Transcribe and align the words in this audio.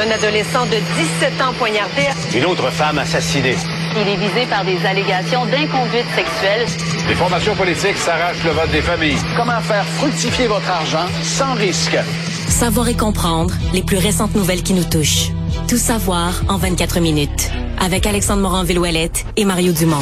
Un 0.00 0.10
adolescent 0.12 0.64
de 0.64 0.76
17 0.76 1.42
ans 1.42 1.52
poignardé. 1.58 2.08
Une 2.34 2.46
autre 2.46 2.70
femme 2.70 2.96
assassinée. 2.96 3.54
Il 3.94 4.08
est 4.08 4.16
visé 4.16 4.46
par 4.48 4.64
des 4.64 4.78
allégations 4.86 5.44
d'inconduite 5.44 6.06
sexuelle. 6.16 6.64
Les 7.06 7.14
formations 7.14 7.54
politiques 7.54 7.98
s'arrachent 7.98 8.42
le 8.42 8.52
vote 8.52 8.70
des 8.70 8.80
familles. 8.80 9.18
Comment 9.36 9.60
faire 9.60 9.84
fructifier 9.84 10.46
votre 10.46 10.70
argent 10.70 11.06
sans 11.22 11.52
risque? 11.52 11.98
Savoir 12.48 12.88
et 12.88 12.96
comprendre 12.96 13.52
les 13.74 13.82
plus 13.82 13.98
récentes 13.98 14.34
nouvelles 14.34 14.62
qui 14.62 14.72
nous 14.72 14.84
touchent. 14.84 15.32
Tout 15.68 15.76
savoir 15.76 16.32
en 16.48 16.56
24 16.56 17.00
minutes. 17.00 17.50
Avec 17.78 18.06
Alexandre 18.06 18.40
Morin-Villouellette 18.40 19.26
et 19.36 19.44
Mario 19.44 19.72
Dumont. 19.72 20.00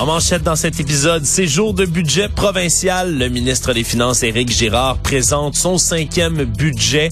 En 0.00 0.06
manchette 0.06 0.44
dans 0.44 0.56
cet 0.56 0.80
épisode, 0.80 1.26
c'est 1.26 1.46
jour 1.46 1.74
de 1.74 1.84
budget 1.84 2.30
provincial. 2.30 3.18
Le 3.18 3.28
ministre 3.28 3.74
des 3.74 3.84
Finances, 3.84 4.22
Éric 4.22 4.50
Girard, 4.50 4.96
présente 4.96 5.56
son 5.56 5.76
cinquième 5.76 6.44
budget. 6.44 7.10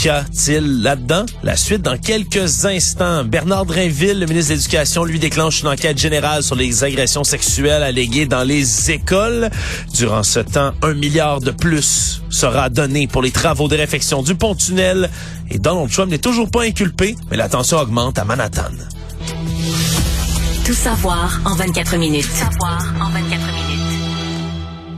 Qu'y 0.00 0.08
a-t-il 0.08 0.80
là-dedans? 0.80 1.26
La 1.42 1.56
suite 1.56 1.82
dans 1.82 1.98
quelques 1.98 2.64
instants. 2.64 3.22
Bernard 3.22 3.66
Drainville, 3.66 4.18
le 4.18 4.24
ministre 4.24 4.52
de 4.52 4.56
l'Éducation, 4.56 5.04
lui 5.04 5.18
déclenche 5.18 5.60
une 5.60 5.68
enquête 5.68 5.98
générale 5.98 6.42
sur 6.42 6.56
les 6.56 6.84
agressions 6.84 7.22
sexuelles 7.22 7.82
alléguées 7.82 8.24
dans 8.24 8.42
les 8.42 8.90
écoles. 8.90 9.50
Durant 9.92 10.22
ce 10.22 10.40
temps, 10.40 10.72
un 10.80 10.94
milliard 10.94 11.40
de 11.40 11.50
plus 11.50 12.22
sera 12.30 12.70
donné 12.70 13.08
pour 13.08 13.20
les 13.20 13.30
travaux 13.30 13.68
de 13.68 13.76
réfection 13.76 14.22
du 14.22 14.34
pont-tunnel. 14.34 15.10
Et 15.50 15.58
Donald 15.58 15.90
Trump 15.90 16.10
n'est 16.10 16.16
toujours 16.16 16.50
pas 16.50 16.62
inculpé, 16.62 17.14
mais 17.30 17.36
la 17.36 17.50
tension 17.50 17.76
augmente 17.76 18.18
à 18.18 18.24
Manhattan. 18.24 18.72
Tout 20.64 20.72
savoir 20.72 21.40
en 21.44 21.54
24 21.56 21.98
minutes. 21.98 22.24
Savoir 22.24 22.94
en 23.02 23.10
24 23.10 23.18
minutes. 23.20 23.29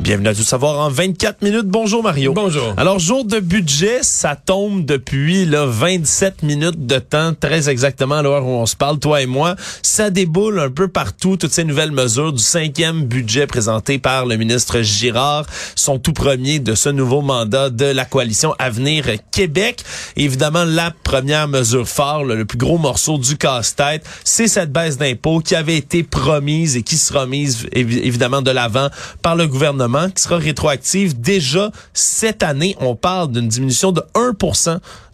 Bienvenue 0.02 0.28
à 0.28 0.34
Tout 0.34 0.42
savoir 0.42 0.80
en 0.80 0.88
24 0.88 1.42
minutes. 1.42 1.66
Bonjour 1.66 2.02
Mario. 2.02 2.32
Bonjour. 2.32 2.74
Alors, 2.76 2.98
jour 2.98 3.24
de 3.24 3.38
budget, 3.38 4.00
ça 4.02 4.34
tombe 4.34 4.84
depuis 4.84 5.44
là, 5.44 5.64
27 5.64 6.42
minutes 6.42 6.88
de 6.88 6.98
temps, 6.98 7.34
très 7.38 7.68
exactement 7.70 8.16
à 8.16 8.22
l'heure 8.22 8.44
où 8.44 8.50
on 8.50 8.66
se 8.66 8.74
parle, 8.74 8.98
toi 8.98 9.22
et 9.22 9.26
moi. 9.26 9.54
Ça 9.82 10.10
déboule 10.10 10.58
un 10.58 10.70
peu 10.70 10.88
partout, 10.88 11.36
toutes 11.36 11.52
ces 11.52 11.62
nouvelles 11.62 11.92
mesures 11.92 12.32
du 12.32 12.42
cinquième 12.42 13.04
budget 13.04 13.46
présenté 13.46 13.98
par 14.00 14.26
le 14.26 14.36
ministre 14.36 14.80
Girard, 14.80 15.46
son 15.76 16.00
tout 16.00 16.12
premier 16.12 16.58
de 16.58 16.74
ce 16.74 16.88
nouveau 16.88 17.20
mandat 17.20 17.70
de 17.70 17.84
la 17.84 18.04
coalition 18.04 18.56
Avenir 18.58 19.04
Québec. 19.30 19.84
Évidemment, 20.16 20.64
la 20.64 20.90
première 21.04 21.46
mesure 21.46 21.86
phare, 21.86 22.24
là, 22.24 22.34
le 22.34 22.44
plus 22.44 22.58
gros 22.58 22.78
morceau 22.78 23.18
du 23.18 23.36
casse-tête, 23.36 24.04
c'est 24.24 24.48
cette 24.48 24.72
baisse 24.72 24.98
d'impôts 24.98 25.38
qui 25.38 25.54
avait 25.54 25.76
été 25.76 26.02
promise 26.02 26.76
et 26.76 26.82
qui 26.82 26.96
sera 26.96 27.24
mise 27.26 27.66
évi- 27.72 28.00
évidemment 28.02 28.42
de 28.42 28.50
l'avant 28.50 28.88
par 29.22 29.36
le 29.36 29.46
gouvernement 29.46 29.91
qui 30.14 30.22
sera 30.22 30.36
rétroactive 30.36 31.20
déjà 31.20 31.70
cette 31.92 32.42
année. 32.42 32.76
On 32.80 32.94
parle 32.94 33.32
d'une 33.32 33.48
diminution 33.48 33.92
de 33.92 34.02
1 34.14 34.32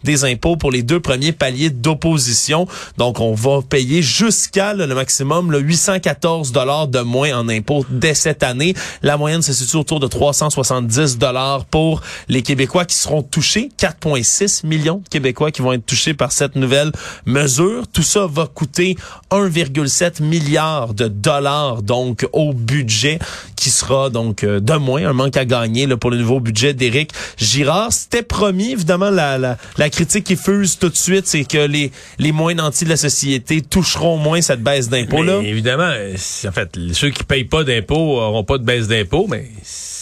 des 0.03 0.23
impôts 0.23 0.55
pour 0.55 0.71
les 0.71 0.83
deux 0.83 0.99
premiers 0.99 1.31
paliers 1.31 1.69
d'opposition. 1.69 2.67
Donc, 2.97 3.19
on 3.19 3.33
va 3.33 3.61
payer 3.61 4.01
jusqu'à 4.01 4.73
le 4.73 4.87
maximum 4.87 5.51
le 5.51 5.59
814 5.59 6.51
dollars 6.51 6.87
de 6.87 6.99
moins 6.99 7.37
en 7.37 7.49
impôts 7.49 7.85
dès 7.89 8.13
cette 8.13 8.43
année. 8.43 8.73
La 9.01 9.17
moyenne 9.17 9.41
se 9.41 9.53
situe 9.53 9.77
autour 9.77 9.99
de 9.99 10.07
370 10.07 11.17
dollars 11.17 11.65
pour 11.65 12.01
les 12.27 12.41
Québécois 12.41 12.85
qui 12.85 12.95
seront 12.95 13.23
touchés. 13.23 13.69
4,6 13.77 14.65
millions 14.65 15.01
de 15.03 15.09
Québécois 15.09 15.51
qui 15.51 15.61
vont 15.61 15.73
être 15.73 15.85
touchés 15.85 16.13
par 16.13 16.31
cette 16.31 16.55
nouvelle 16.55 16.91
mesure. 17.25 17.87
Tout 17.91 18.03
ça 18.03 18.25
va 18.25 18.47
coûter 18.47 18.95
1,7 19.31 20.23
milliard 20.23 20.93
de 20.93 21.07
dollars 21.07 21.81
donc 21.81 22.27
au 22.33 22.53
budget 22.53 23.19
qui 23.55 23.69
sera 23.69 24.09
donc 24.09 24.43
euh, 24.43 24.59
de 24.75 24.83
moins 24.83 25.07
un 25.07 25.13
manque 25.13 25.37
à 25.37 25.45
gagner 25.45 25.87
là, 25.87 25.97
pour 25.97 26.11
le 26.11 26.17
nouveau 26.17 26.39
budget 26.39 26.73
d'Éric 26.73 27.11
Girard. 27.37 27.91
C'était 27.91 28.23
promis 28.23 28.71
évidemment 28.71 29.09
la, 29.09 29.37
la, 29.37 29.89
critique 29.89 30.25
qui 30.25 30.35
fuse 30.35 30.77
tout 30.77 30.89
de 30.89 30.95
suite, 30.95 31.27
c'est 31.27 31.43
que 31.43 31.65
les 31.65 31.91
les 32.17 32.31
moins 32.31 32.53
nantis 32.53 32.85
de 32.85 32.89
la 32.89 32.97
société 32.97 33.61
toucheront 33.61 34.17
moins 34.17 34.41
cette 34.41 34.61
baisse 34.61 34.89
d'impôts 34.89 35.23
là. 35.23 35.39
Mais 35.41 35.49
évidemment, 35.49 35.89
euh, 35.91 36.15
en 36.47 36.51
fait, 36.51 36.77
ceux 36.93 37.09
qui 37.09 37.23
payent 37.23 37.43
pas 37.45 37.63
d'impôts 37.63 38.19
auront 38.19 38.43
pas 38.43 38.57
de 38.57 38.63
baisse 38.63 38.87
d'impôts, 38.87 39.27
mais 39.29 39.49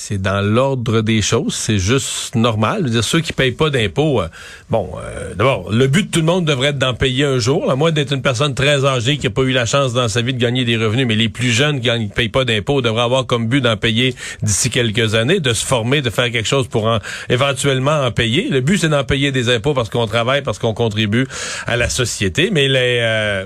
c'est 0.08 0.22
dans 0.22 0.40
l'ordre 0.40 1.02
des 1.02 1.22
choses, 1.22 1.54
c'est 1.54 1.80
juste 1.80 2.36
normal. 2.36 2.90
Je 2.90 3.02
ceux 3.02 3.20
qui 3.20 3.34
payent 3.34 3.52
pas 3.52 3.70
d'impôts, 3.70 4.22
euh, 4.22 4.30
bon, 4.70 4.90
euh, 5.04 5.34
d'abord, 5.36 5.70
le 5.70 5.88
but 5.88 6.04
de 6.08 6.12
tout 6.12 6.20
le 6.22 6.26
monde 6.26 6.46
devrait 6.46 6.70
être 6.70 6.78
d'en 6.78 6.94
payer 6.94 7.26
un 7.26 7.40
jour, 7.40 7.70
à 7.70 7.76
moins 7.76 7.92
d'être 7.92 8.14
une 8.14 8.22
personne 8.22 8.56
très 8.56 8.86
âgée 8.86 9.18
qui 9.18 9.28
a 9.28 9.30
pas 9.32 9.42
eu 9.42 9.52
la 9.52 9.66
chance 9.66 9.92
dans 9.92 10.08
sa 10.08 10.22
vie 10.22 10.34
de 10.34 10.40
gagner 10.40 10.64
des 10.64 10.78
revenus, 10.78 11.06
mais 11.06 11.16
les 11.16 11.28
plus 11.28 11.52
jeunes 11.52 11.82
qui 11.82 11.90
ne 11.90 12.08
payent 12.08 12.30
pas 12.30 12.46
d'impôts 12.46 12.82
devraient 12.82 13.02
avoir 13.02 13.26
comme 13.26 13.48
but 13.48 13.60
d'en 13.60 13.76
payer 13.76 14.16
d'ici 14.42 14.70
quelques 14.70 15.14
années, 15.14 15.42
de 15.42 15.52
se 15.52 15.66
former, 15.66 16.02
de 16.02 16.10
faire 16.10 16.32
quelque 16.32 16.48
chose 16.48 16.70
pour 16.70 16.86
en, 16.86 17.00
éventuellement 17.28 18.00
en 18.06 18.12
payer. 18.12 18.48
Le 18.48 18.62
but, 18.62 18.78
c'est 18.78 18.90
d'en 18.90 19.04
payer 19.04 19.34
des 19.34 19.54
impôts 19.54 19.74
parce 19.74 19.90
qu'on 19.90 20.08
travaille, 20.08 20.42
parce 20.42 20.58
qu'on 20.58 20.74
contribue 20.74 21.28
à 21.66 21.76
la 21.76 21.90
société, 21.90 22.50
mais 22.50 22.70
les... 22.70 23.00
euh, 23.02 23.46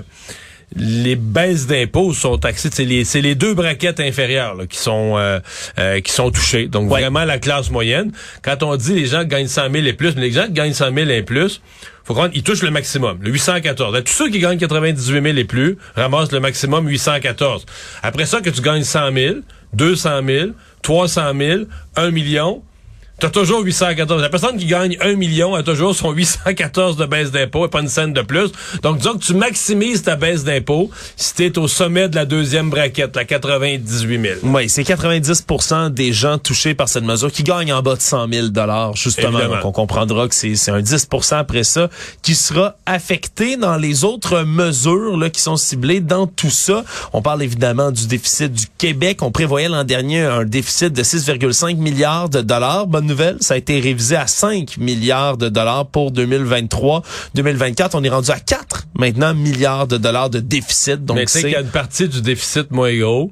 les 0.76 1.16
baisses 1.16 1.66
d'impôts 1.66 2.14
sont 2.14 2.38
taxées. 2.38 2.70
C'est 2.72 2.84
les, 2.84 3.04
c'est 3.04 3.20
les 3.20 3.34
deux 3.34 3.54
braquettes 3.54 4.00
inférieures 4.00 4.54
là, 4.54 4.66
qui 4.66 4.78
sont 4.78 5.14
euh, 5.16 5.40
euh, 5.78 6.00
qui 6.00 6.12
sont 6.12 6.30
touchées. 6.30 6.66
Donc 6.66 6.88
vraiment 6.88 7.24
la 7.24 7.38
classe 7.38 7.70
moyenne. 7.70 8.12
Quand 8.42 8.62
on 8.62 8.76
dit 8.76 8.94
les 8.94 9.06
gens 9.06 9.24
gagnent 9.24 9.48
100 9.48 9.70
000 9.70 9.86
et 9.86 9.92
plus, 9.92 10.14
mais 10.14 10.22
les 10.22 10.32
gens 10.32 10.46
qui 10.46 10.52
gagnent 10.52 10.72
100 10.72 10.94
000 10.94 11.10
et 11.10 11.22
plus, 11.22 11.60
faut 12.04 12.14
comprendre, 12.14 12.32
ils 12.34 12.42
touchent 12.42 12.62
le 12.62 12.70
maximum, 12.70 13.18
le 13.22 13.30
814. 13.30 14.02
Tous 14.04 14.12
ceux 14.12 14.30
qui 14.30 14.40
gagnent 14.40 14.58
98 14.58 15.22
000 15.22 15.36
et 15.36 15.44
plus 15.44 15.78
ramassent 15.94 16.32
le 16.32 16.40
maximum 16.40 16.88
814. 16.88 17.64
Après 18.02 18.26
ça, 18.26 18.40
que 18.40 18.50
tu 18.50 18.60
gagnes 18.60 18.84
100 18.84 19.12
000, 19.12 19.36
200 19.74 20.20
000, 20.26 20.46
300 20.82 21.32
000, 21.38 21.60
1 21.96 22.10
million, 22.10 22.62
T'as 23.22 23.30
toujours 23.30 23.60
814. 23.60 24.20
La 24.20 24.28
personne 24.28 24.56
qui 24.56 24.66
gagne 24.66 24.96
1 25.00 25.14
million 25.14 25.54
a 25.54 25.62
toujours 25.62 25.94
son 25.94 26.10
814 26.10 26.96
de 26.96 27.06
baisse 27.06 27.30
d'impôt 27.30 27.64
et 27.64 27.68
pas 27.68 27.80
une 27.80 27.86
scène 27.86 28.12
de 28.12 28.22
plus. 28.22 28.50
Donc, 28.82 28.98
disons 28.98 29.12
que 29.12 29.22
tu 29.22 29.34
maximises 29.34 30.02
ta 30.02 30.16
baisse 30.16 30.42
d'impôt 30.42 30.90
si 31.14 31.32
t'es 31.34 31.56
au 31.56 31.68
sommet 31.68 32.08
de 32.08 32.16
la 32.16 32.24
deuxième 32.24 32.68
braquette, 32.68 33.14
la 33.14 33.24
98 33.24 34.20
000. 34.20 34.34
Oui, 34.42 34.68
c'est 34.68 34.82
90% 34.82 35.90
des 35.90 36.12
gens 36.12 36.38
touchés 36.38 36.74
par 36.74 36.88
cette 36.88 37.04
mesure 37.04 37.30
qui 37.30 37.44
gagnent 37.44 37.72
en 37.72 37.80
bas 37.80 37.94
de 37.94 38.00
100 38.00 38.26
000 38.28 38.48
dollars 38.48 38.96
justement. 38.96 39.38
Évidemment. 39.38 39.54
Donc 39.54 39.66
on 39.66 39.72
comprendra 39.72 40.26
que 40.26 40.34
c'est 40.34 40.56
c'est 40.56 40.72
un 40.72 40.80
10% 40.80 41.36
après 41.36 41.62
ça 41.62 41.90
qui 42.22 42.34
sera 42.34 42.74
affecté 42.86 43.56
dans 43.56 43.76
les 43.76 44.02
autres 44.02 44.42
mesures 44.42 45.16
là, 45.16 45.30
qui 45.30 45.40
sont 45.40 45.56
ciblées 45.56 46.00
dans 46.00 46.26
tout 46.26 46.50
ça. 46.50 46.82
On 47.12 47.22
parle 47.22 47.44
évidemment 47.44 47.92
du 47.92 48.08
déficit 48.08 48.52
du 48.52 48.64
Québec. 48.78 49.22
On 49.22 49.30
prévoyait 49.30 49.68
l'an 49.68 49.84
dernier 49.84 50.22
un 50.22 50.44
déficit 50.44 50.92
de 50.92 51.04
6,5 51.04 51.76
milliards 51.76 52.28
de 52.28 52.40
dollars. 52.40 52.88
Bonne 52.88 53.11
nouvelle, 53.12 53.36
ça 53.40 53.54
a 53.54 53.56
été 53.56 53.78
révisé 53.78 54.16
à 54.16 54.26
5 54.26 54.78
milliards 54.78 55.36
de 55.36 55.48
dollars 55.48 55.86
pour 55.86 56.10
2023. 56.10 57.02
2024, 57.34 57.94
on 57.94 58.02
est 58.02 58.08
rendu 58.08 58.30
à 58.30 58.40
4 58.40 58.86
maintenant 58.98 59.34
milliards 59.34 59.86
de 59.86 59.98
dollars 59.98 60.30
de 60.30 60.40
déficit. 60.40 61.04
Donc 61.04 61.20
c'est 61.26 61.40
qu'il 61.40 61.50
y 61.50 61.56
a 61.56 61.60
une 61.60 61.68
partie 61.68 62.08
du 62.08 62.22
déficit 62.22 62.70
moins 62.70 62.96
gros, 62.96 63.30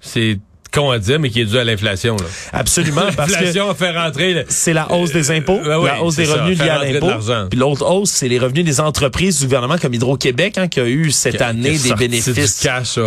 c'est 0.00 0.38
con 0.70 0.90
à 0.90 0.98
dire, 0.98 1.18
mais 1.18 1.30
qui 1.30 1.40
est 1.40 1.44
dû 1.44 1.58
à 1.58 1.64
l'inflation. 1.64 2.16
là. 2.16 2.24
absolument 2.52 3.02
parce 3.16 3.30
que 3.32 3.36
L'inflation 3.38 3.70
a 3.70 3.74
fait 3.74 3.90
rentrer... 3.90 4.44
c'est 4.48 4.72
la 4.72 4.90
hausse 4.92 5.12
des 5.12 5.30
impôts, 5.30 5.58
Euh, 5.64 5.84
la 5.86 6.02
hausse 6.02 6.16
des 6.16 6.26
ça, 6.26 6.34
revenus 6.34 6.58
liés 6.58 6.68
à 6.68 6.84
l'impôt. 6.84 7.10
Puis 7.50 7.58
l'autre 7.58 7.84
hausse, 7.88 8.10
c'est 8.10 8.28
les 8.28 8.38
revenus 8.38 8.64
des 8.64 8.80
entreprises 8.80 9.38
du 9.40 9.44
gouvernement 9.46 9.78
comme 9.78 9.94
Hydro-Québec 9.94 10.58
hein, 10.58 10.68
qui 10.68 10.80
a 10.80 10.86
eu 10.86 11.10
cette 11.10 11.36
qui 11.36 11.42
a- 11.42 11.48
année 11.48 11.76
qui 11.76 11.90
a 11.90 11.94
des 11.94 12.08
bénéfices 12.08 12.60
cash, 12.60 12.96
ouais. 12.98 13.04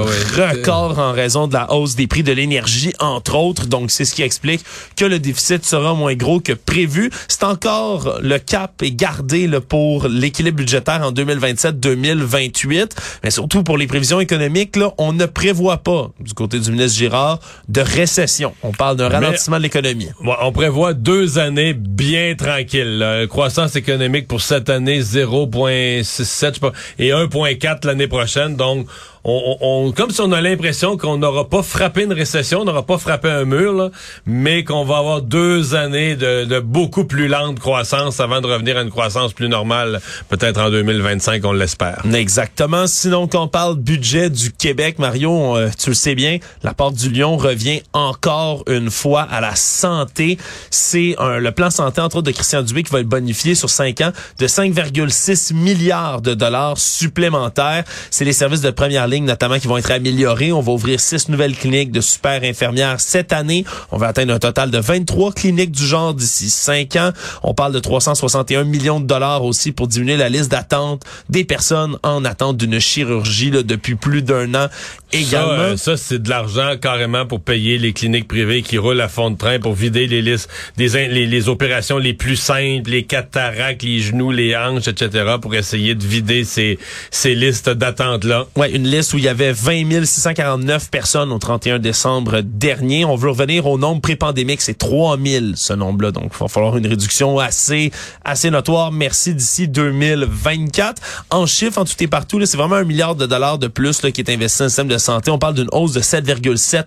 records 0.52 1.00
en 1.00 1.12
raison 1.14 1.48
de 1.48 1.54
la 1.54 1.72
hausse 1.74 1.96
des 1.96 2.08
prix 2.08 2.24
de 2.24 2.32
l'énergie, 2.32 2.94
entre 3.00 3.36
autres. 3.36 3.66
Donc, 3.68 3.92
c'est 3.92 4.06
ce 4.06 4.14
qui 4.14 4.22
explique 4.24 4.64
que 4.96 5.06
le 5.06 5.20
déficit 5.20 5.66
sera 5.66 5.94
moins 5.94 6.16
gros 6.16 6.40
que 6.40 6.54
prévu. 6.54 7.10
C'est 7.28 7.44
encore 7.44 8.20
le 8.22 8.38
cap 8.40 8.82
est 8.82 8.92
gardé 8.92 9.48
là, 9.48 9.62
pour 9.62 10.08
l'équilibre 10.08 10.58
budgétaire 10.58 11.02
en 11.04 11.12
2027-2028. 11.12 12.90
Mais 13.24 13.32
surtout 13.32 13.64
pour 13.64 13.78
les 13.78 13.88
prévisions 13.88 14.20
économiques, 14.20 14.76
là, 14.76 14.92
on 14.98 15.14
ne 15.14 15.26
prévoit 15.26 15.78
pas, 15.78 16.10
du 16.20 16.34
côté 16.34 16.60
du 16.60 16.72
ministre 16.72 16.98
Girard, 16.98 17.40
de 17.70 17.82
récession. 17.82 18.54
On 18.64 18.72
parle 18.72 18.98
d'un 18.98 19.10
ralentissement 19.10 19.58
de 19.58 19.64
l'économie. 19.64 20.10
Bon, 20.22 20.36
on 20.42 20.52
prévoit 20.52 20.94
deux 20.94 21.40
années 21.40 21.74
bien 21.74 22.36
tranquilles. 22.36 22.98
là. 22.98 23.28
Croissance 23.28 23.76
économique 23.76 24.28
pour 24.28 24.42
cette 24.42 24.70
année 24.70 25.00
0,67 25.02 26.04
je 26.04 26.14
sais 26.14 26.60
pas, 26.60 26.72
et 27.00 27.10
1,4 27.10 27.86
l'année 27.88 28.08
prochaine. 28.08 28.56
Donc, 28.56 28.88
on, 29.26 29.94
comme 29.96 30.12
si 30.12 30.20
on 30.22 30.32
a 30.34 30.42
l'impression 30.42 30.98
qu'on 30.98 31.18
n'aura 31.18 31.48
pas 31.48 31.64
frappé 31.64 32.04
une 32.04 32.12
récession, 32.14 32.62
on 32.62 32.66
n'aura 32.66 32.86
pas 32.86 32.98
frappé 32.98 33.30
un 33.30 33.46
mur, 33.46 33.90
mais 34.26 34.64
qu'on 34.66 34.84
va 34.84 34.98
avoir 34.98 35.22
deux 35.22 35.76
années 35.76 36.16
de, 36.16 36.60
beaucoup 36.60 37.06
plus 37.06 37.28
lente 37.28 37.60
croissance 37.60 38.20
avant 38.20 38.42
de 38.42 38.48
revenir 38.48 38.78
à 38.78 38.82
une 38.82 38.90
croissance 38.90 39.34
plus 39.34 39.48
normale, 39.48 40.02
peut-être 40.28 40.60
en 40.60 40.70
2025, 40.70 41.44
on 41.46 41.54
l'espère. 41.54 42.02
Exactement. 42.14 42.86
Sinon, 42.88 43.28
quand 43.28 43.44
on 43.44 43.48
parle 43.48 43.76
budget 43.76 44.30
du 44.30 44.52
Québec, 44.52 45.00
Mario, 45.00 45.56
euh, 45.56 45.70
tu 45.78 45.90
le 45.90 45.96
sais 45.96 46.16
bien, 46.16 46.40
la 46.64 46.74
porte 46.74 46.96
du 46.96 47.10
Lion 47.10 47.38
revient 47.38 47.82
encore 47.94 48.64
une 48.68 48.90
fois 48.90 49.22
à 49.22 49.40
la 49.40 49.56
santé. 49.56 50.38
C'est 50.70 51.16
le 51.20 51.52
plan 51.52 51.70
santé, 51.70 52.02
entre 52.02 52.18
autres, 52.18 52.28
de 52.28 52.32
Christian 52.32 52.62
Dubé 52.62 52.84
qui 52.84 52.92
va 52.92 53.00
être 53.00 53.08
bonifié 53.08 53.56
sur 53.56 53.70
cinq 53.70 54.02
ans 54.02 54.12
de 54.40 54.48
5,6 54.48 55.54
milliards 55.54 56.22
de 56.22 56.34
dollars 56.34 56.78
supplémentaires. 56.78 57.84
C'est 58.12 58.26
les 58.26 58.34
services 58.34 58.62
de 58.62 58.72
première 58.72 59.08
ligne 59.08 59.13
ligne, 59.14 59.26
notamment, 59.26 59.60
qui 59.60 59.68
vont 59.68 59.78
être 59.78 59.92
améliorées. 59.92 60.52
On 60.52 60.62
va 60.62 60.72
ouvrir 60.72 61.00
six 61.00 61.30
nouvelles 61.30 61.56
cliniques 61.56 61.92
de 61.92 62.02
super 62.02 62.44
infirmières 62.44 63.00
cette 63.00 63.34
année. 63.34 63.66
On 63.92 63.98
va 63.98 64.08
atteindre 64.08 64.34
un 64.34 64.40
total 64.40 64.72
de 64.72 64.78
23 64.80 65.34
cliniques 65.34 65.72
du 65.72 65.86
genre 65.86 66.14
d'ici 66.14 66.50
cinq 66.50 66.96
ans. 66.96 67.12
On 67.44 67.54
parle 67.54 67.74
de 67.74 67.80
361 67.80 68.64
millions 68.64 69.00
de 69.00 69.06
dollars 69.06 69.44
aussi 69.44 69.72
pour 69.72 69.88
diminuer 69.88 70.18
la 70.18 70.30
liste 70.30 70.52
d'attente 70.52 71.04
des 71.30 71.44
personnes 71.44 71.98
en 72.04 72.26
attente 72.26 72.58
d'une 72.58 72.80
chirurgie 72.80 73.52
là, 73.52 73.64
depuis 73.64 73.96
plus 73.96 74.22
d'un 74.22 74.54
an 74.56 74.68
également. 75.12 75.48
Ça, 75.48 75.62
euh, 75.62 75.78
ça 75.78 75.98
c'est 75.98 76.22
de 76.22 76.30
l'argent 76.30 76.76
carrément 76.82 77.26
pour 77.26 77.42
payer 77.42 77.78
les 77.78 77.94
cliniques 77.94 78.28
privées 78.28 78.62
qui 78.62 78.78
roulent 78.78 79.02
à 79.02 79.08
fond 79.08 79.30
de 79.30 79.38
train 79.38 79.60
pour 79.60 79.74
vider 79.74 80.08
les 80.08 80.22
listes, 80.22 80.50
des, 80.78 80.90
les, 81.08 81.26
les 81.28 81.50
opérations 81.50 81.98
les 81.98 82.14
plus 82.14 82.36
simples, 82.36 82.90
les 82.90 83.04
cataractes, 83.04 83.84
les 83.84 84.00
genoux, 84.00 84.32
les 84.32 84.56
hanches, 84.56 84.88
etc., 84.88 85.36
pour 85.42 85.54
essayer 85.56 85.96
de 85.96 86.04
vider 86.04 86.44
ces, 86.44 86.80
ces 87.12 87.36
listes 87.36 87.70
d'attente-là. 87.70 88.48
Ouais, 88.56 88.72
une 88.72 88.88
liste 88.88 89.03
où 89.12 89.18
il 89.18 89.24
y 89.24 89.28
avait 89.28 89.52
20 89.52 90.06
649 90.06 90.90
personnes 90.90 91.32
au 91.32 91.40
31 91.40 91.80
décembre 91.80 92.42
dernier. 92.42 93.04
On 93.04 93.16
veut 93.16 93.30
revenir 93.30 93.68
au 93.68 93.78
nombre 93.78 94.02
pré-pandémique, 94.02 94.62
c'est 94.62 94.78
3 94.78 95.18
000 95.18 95.46
ce 95.56 95.74
nombre-là. 95.74 96.12
Donc, 96.12 96.32
il 96.34 96.40
va 96.40 96.48
falloir 96.48 96.78
une 96.78 96.88
réduction 96.88 97.40
assez, 97.40 97.92
assez 98.24 98.50
notoire. 98.50 98.92
Merci 98.92 99.36
d'ici 99.36 99.68
2024. 99.68 101.02
En 101.32 101.46
chiffres, 101.46 101.80
en 101.80 101.86
tout 101.86 101.94
et 102.00 102.08
partout, 102.08 102.40
c'est 102.46 102.58
vraiment 102.58 102.76
un 102.76 102.84
milliard 102.84 103.16
de 103.16 103.26
dollars 103.26 103.58
de 103.58 103.68
plus 103.68 104.00
qui 104.00 104.22
est 104.22 104.30
investi 104.30 104.60
dans 104.60 104.66
le 104.66 104.70
système 104.70 104.88
de 104.88 104.98
santé. 104.98 105.32
On 105.32 105.40
parle 105.40 105.56
d'une 105.56 105.70
hausse 105.72 105.94
de 105.94 106.02
7,7 106.02 106.86